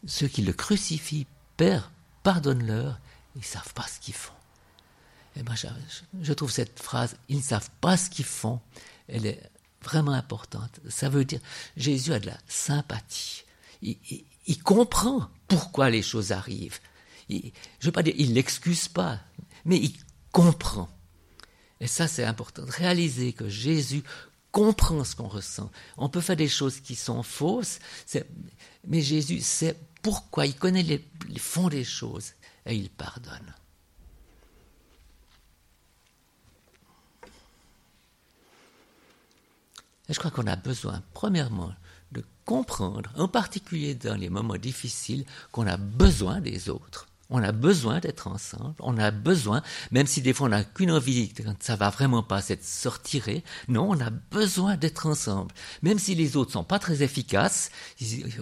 Ceux 0.08 0.28
qui 0.28 0.42
le 0.42 0.54
crucifient, 0.54 1.28
Père, 1.56 1.92
pardonne-leur, 2.24 3.00
ils 3.36 3.40
ne 3.42 3.46
savent 3.46 3.74
pas 3.74 3.88
ce 3.88 4.00
qu'ils 4.00 4.16
font. 4.16 4.37
Je, 6.22 6.34
trouve 6.34 6.52
cette 6.52 6.80
phrase, 6.80 7.16
ils 7.30 7.38
ne 7.38 7.42
savent 7.42 7.70
pas 7.82 7.98
ce 7.98 8.10
qu'ils 8.10 8.26
font, 8.26 8.60
elle 9.08 9.26
est 9.26 9.42
vraiment 9.84 10.14
importante. 10.14 10.80
Ça 10.90 11.10
veut 11.10 11.26
dire, 11.26 11.40
Jésus 11.76 12.14
a 12.14 12.20
de 12.20 12.28
la 12.28 12.38
sympathie. 12.48 13.44
Il, 13.82 14.64
comprend 14.64 15.30
pourquoi 15.48 15.90
les 15.90 16.02
choses 16.02 16.32
arrivent. 16.32 16.80
je 17.30 17.36
ne 17.36 17.52
veux 17.84 17.92
pas 17.92 18.04
dire, 18.04 18.16
il 18.18 18.34
l'excuse 18.34 18.88
pas, 18.88 19.20
mais 19.66 19.78
il 19.78 19.94
comprend. 20.32 20.90
Et 21.80 21.88
ça, 21.88 22.08
c'est 22.08 22.24
important, 22.24 22.64
réaliser 22.68 23.34
que 23.34 23.50
Jésus 23.50 24.04
comprend 24.52 25.04
ce 25.04 25.16
qu'on 25.16 25.28
ressent. 25.28 25.70
On 25.98 26.10
peut 26.10 26.22
faire 26.22 26.36
des 26.36 26.48
choses 26.48 26.80
qui 26.80 26.96
sont 26.96 27.22
fausses, 27.22 27.80
mais 28.88 29.02
Jésus 29.02 29.42
sait 29.42 29.78
pourquoi, 30.02 30.48
il 30.48 30.56
connaît 30.56 30.84
les 30.84 31.40
fonds 31.40 31.70
des 31.70 31.84
choses 31.84 32.34
et 32.66 32.76
il 32.76 32.90
pardonne. 32.90 33.54
Et 40.10 40.14
je 40.14 40.20
crois 40.20 40.32
qu'on 40.32 40.48
a 40.48 40.56
besoin, 40.56 41.02
premièrement, 41.14 41.74
de 42.12 42.24
comprendre, 42.46 43.12
en 43.18 43.28
particulier 43.28 43.96
dans 43.96 44.16
les 44.16 44.30
moments 44.30 44.58
difficiles, 44.58 45.26
qu'on 45.52 45.68
a 45.68 45.78
besoin 45.78 46.40
des 46.40 46.70
autres. 46.70 47.08
On 47.30 47.44
a 47.44 47.52
besoin 47.52 48.00
d'être 48.00 48.28
ensemble, 48.28 48.76
on 48.80 48.98
a 48.98 49.12
besoin, 49.12 49.62
même 49.92 50.08
si 50.08 50.22
des 50.22 50.34
fois 50.34 50.48
on 50.48 50.52
n'a 50.52 50.64
qu'une 50.64 50.92
envie, 50.92 51.34
quand 51.34 51.62
ça 51.62 51.76
va 51.76 51.90
vraiment 51.90 52.24
pas, 52.24 52.42
c'est 52.42 52.56
de 52.56 52.64
sortir, 52.64 53.26
non, 53.68 53.90
on 53.90 54.00
a 54.00 54.10
besoin 54.10 54.78
d'être 54.78 55.08
ensemble. 55.08 55.54
Même 55.82 56.00
si 56.00 56.16
les 56.16 56.38
autres 56.38 56.54
sont 56.54 56.64
pas 56.64 56.80
très 56.80 57.04
efficaces, 57.04 57.70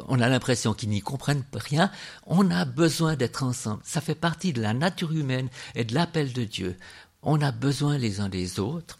on 0.08 0.22
a 0.22 0.30
l'impression 0.30 0.76
qu'ils 0.76 0.90
n'y 0.90 1.02
comprennent 1.02 1.44
rien, 1.56 1.90
on 2.28 2.52
a 2.52 2.64
besoin 2.66 3.16
d'être 3.16 3.42
ensemble. 3.42 3.82
Ça 3.84 4.02
fait 4.02 4.14
partie 4.14 4.54
de 4.54 4.62
la 4.62 4.76
nature 4.76 5.14
humaine 5.14 5.50
et 5.74 5.84
de 5.84 5.96
l'appel 5.96 6.32
de 6.32 6.44
Dieu. 6.44 6.78
On 7.24 7.42
a 7.42 7.52
besoin 7.52 7.98
les 7.98 8.20
uns 8.20 8.30
des 8.30 8.60
autres. 8.60 9.00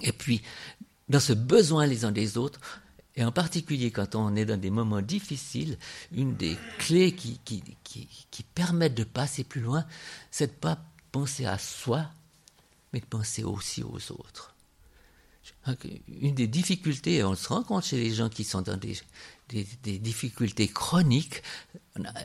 Et 0.00 0.12
puis, 0.12 0.42
dans 1.08 1.20
ce 1.20 1.32
besoin 1.32 1.86
les 1.86 2.04
uns 2.04 2.12
des 2.12 2.36
autres, 2.36 2.60
Et 3.16 3.24
en 3.24 3.32
particulier 3.32 3.90
quand 3.90 4.14
on 4.14 4.36
est 4.36 4.44
dans 4.44 4.60
des 4.60 4.70
moments 4.70 5.02
difficiles, 5.02 5.76
une 6.12 6.36
des 6.36 6.56
clés 6.78 7.16
qui, 7.16 7.40
qui, 7.44 7.62
qui, 8.30 8.42
permettent 8.54 8.94
de 8.94 9.02
passer 9.02 9.42
plus 9.42 9.60
loin, 9.60 9.84
c'est 10.30 10.46
de 10.46 10.52
ne 10.52 10.58
pas 10.58 10.78
penser 11.10 11.44
à 11.44 11.58
soi, 11.58 12.06
mais 12.92 13.00
de 13.00 13.06
penser 13.06 13.42
aussi 13.42 13.82
aux 13.82 14.12
autres. 14.12 14.54
Une 16.20 16.36
des 16.36 16.46
difficultés, 16.46 17.24
on 17.24 17.34
se 17.34 17.48
rend 17.48 17.64
compte 17.64 17.84
chez 17.84 17.96
les 17.96 18.14
gens 18.14 18.28
qui 18.28 18.44
sont 18.44 18.62
dans 18.62 18.76
des, 18.76 18.96
des 19.48 19.98
difficultés 19.98 20.68
chroniques, 20.68 21.42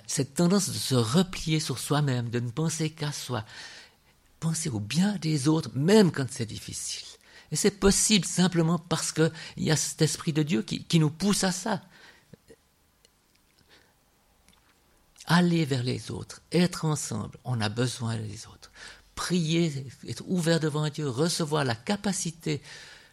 cette 0.06 0.36
tendance 0.36 0.70
de 0.70 0.78
se 0.78 0.96
replier 0.96 1.60
sur 1.60 1.80
soi-même, 1.80 2.30
de 2.30 2.40
ne 2.40 2.52
penser 2.52 2.92
qu'à 2.92 3.12
soi, 3.12 3.46
penser 4.40 4.70
au 4.70 4.80
bien 4.80 5.16
des 5.18 5.48
autres, 5.48 5.72
même 5.74 6.12
quand 6.12 6.28
c'est 6.30 6.46
difficile. 6.46 7.13
Et 7.52 7.56
c'est 7.56 7.80
possible 7.80 8.26
simplement 8.26 8.80
parce 8.80 9.12
qu'il 9.12 9.32
y 9.58 9.72
a 9.72 9.76
cet 9.76 10.02
esprit 10.02 10.34
de 10.34 10.44
Dieu 10.44 10.62
qui, 10.64 10.84
qui 10.84 11.00
nous 11.00 11.10
pousse 11.10 11.44
à 11.44 11.52
ça. 11.52 11.82
Aller 15.26 15.66
vers 15.66 15.84
les 15.84 16.12
autres, 16.12 16.42
être 16.52 16.86
ensemble, 16.86 17.38
on 17.46 17.62
a 17.62 17.70
besoin 17.70 18.18
des 18.18 18.46
autres. 18.48 18.72
Prier, 19.16 19.86
être 20.08 20.24
ouvert 20.28 20.60
devant 20.60 20.90
Dieu, 20.90 21.08
recevoir 21.08 21.64
la 21.64 21.76
capacité 21.76 22.62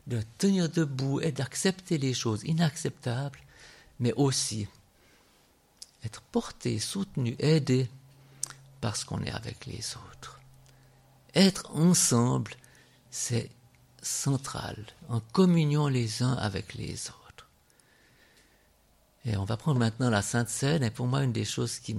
de 0.07 0.21
tenir 0.39 0.69
debout 0.69 1.21
et 1.21 1.31
d'accepter 1.31 1.99
les 1.99 2.15
choses 2.15 2.43
inacceptables, 2.45 3.39
mais 4.01 4.13
aussi 4.15 4.67
être 6.05 6.23
porté, 6.23 6.79
soutenu, 6.79 7.37
aidé 7.39 7.89
parce 8.81 9.05
qu'on 9.05 9.23
est 9.23 9.31
avec 9.31 9.67
les 9.67 9.97
autres. 9.97 10.41
Être 11.35 11.71
ensemble, 11.77 12.55
c'est 13.11 13.51
centrale, 14.03 14.85
en 15.09 15.21
communion 15.21 15.89
les 15.89 16.23
uns 16.23 16.35
avec 16.35 16.75
les 16.75 16.93
autres. 16.93 17.49
Et 19.25 19.37
on 19.37 19.45
va 19.45 19.57
prendre 19.57 19.79
maintenant 19.79 20.11
la 20.11 20.23
Sainte 20.23 20.49
Seine, 20.49 20.83
et 20.83 20.91
pour 20.91 21.07
moi, 21.07 21.23
une 21.23 21.33
des 21.33 21.45
choses 21.45 21.79
qui, 21.79 21.97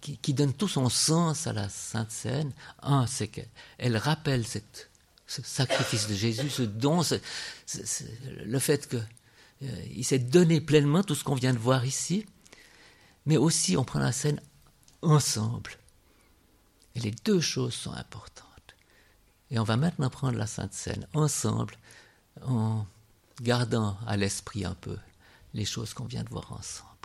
qui, 0.00 0.34
donne 0.34 0.52
tout 0.52 0.68
son 0.68 0.88
sens 0.88 1.46
à 1.46 1.52
la 1.52 1.68
Sainte 1.68 2.10
Seine, 2.10 2.52
un, 2.82 3.06
c'est 3.06 3.28
qu'elle 3.28 3.96
rappelle 3.96 4.44
ce 4.46 5.42
sacrifice 5.42 6.08
de 6.08 6.14
Jésus, 6.14 6.50
ce 6.50 6.62
don, 6.62 7.02
le 8.24 8.58
fait 8.58 8.88
qu'il 8.88 9.06
euh, 9.62 10.02
s'est 10.02 10.18
donné 10.18 10.60
pleinement 10.60 11.02
tout 11.02 11.14
ce 11.14 11.22
qu'on 11.22 11.34
vient 11.34 11.54
de 11.54 11.58
voir 11.58 11.84
ici, 11.84 12.26
mais 13.24 13.36
aussi 13.36 13.76
on 13.76 13.84
prend 13.84 14.00
la 14.00 14.12
scène 14.12 14.40
ensemble. 15.02 15.72
Et 16.96 17.00
les 17.00 17.12
deux 17.24 17.40
choses 17.40 17.74
sont 17.74 17.92
importantes. 17.92 18.45
Et 19.50 19.58
on 19.58 19.64
va 19.64 19.76
maintenant 19.76 20.10
prendre 20.10 20.38
la 20.38 20.46
Sainte 20.46 20.72
Seine 20.72 21.06
ensemble, 21.14 21.76
en 22.42 22.84
gardant 23.40 23.96
à 24.06 24.16
l'esprit 24.16 24.64
un 24.64 24.74
peu 24.74 24.96
les 25.54 25.64
choses 25.64 25.94
qu'on 25.94 26.04
vient 26.04 26.24
de 26.24 26.30
voir 26.30 26.52
ensemble. 26.52 26.95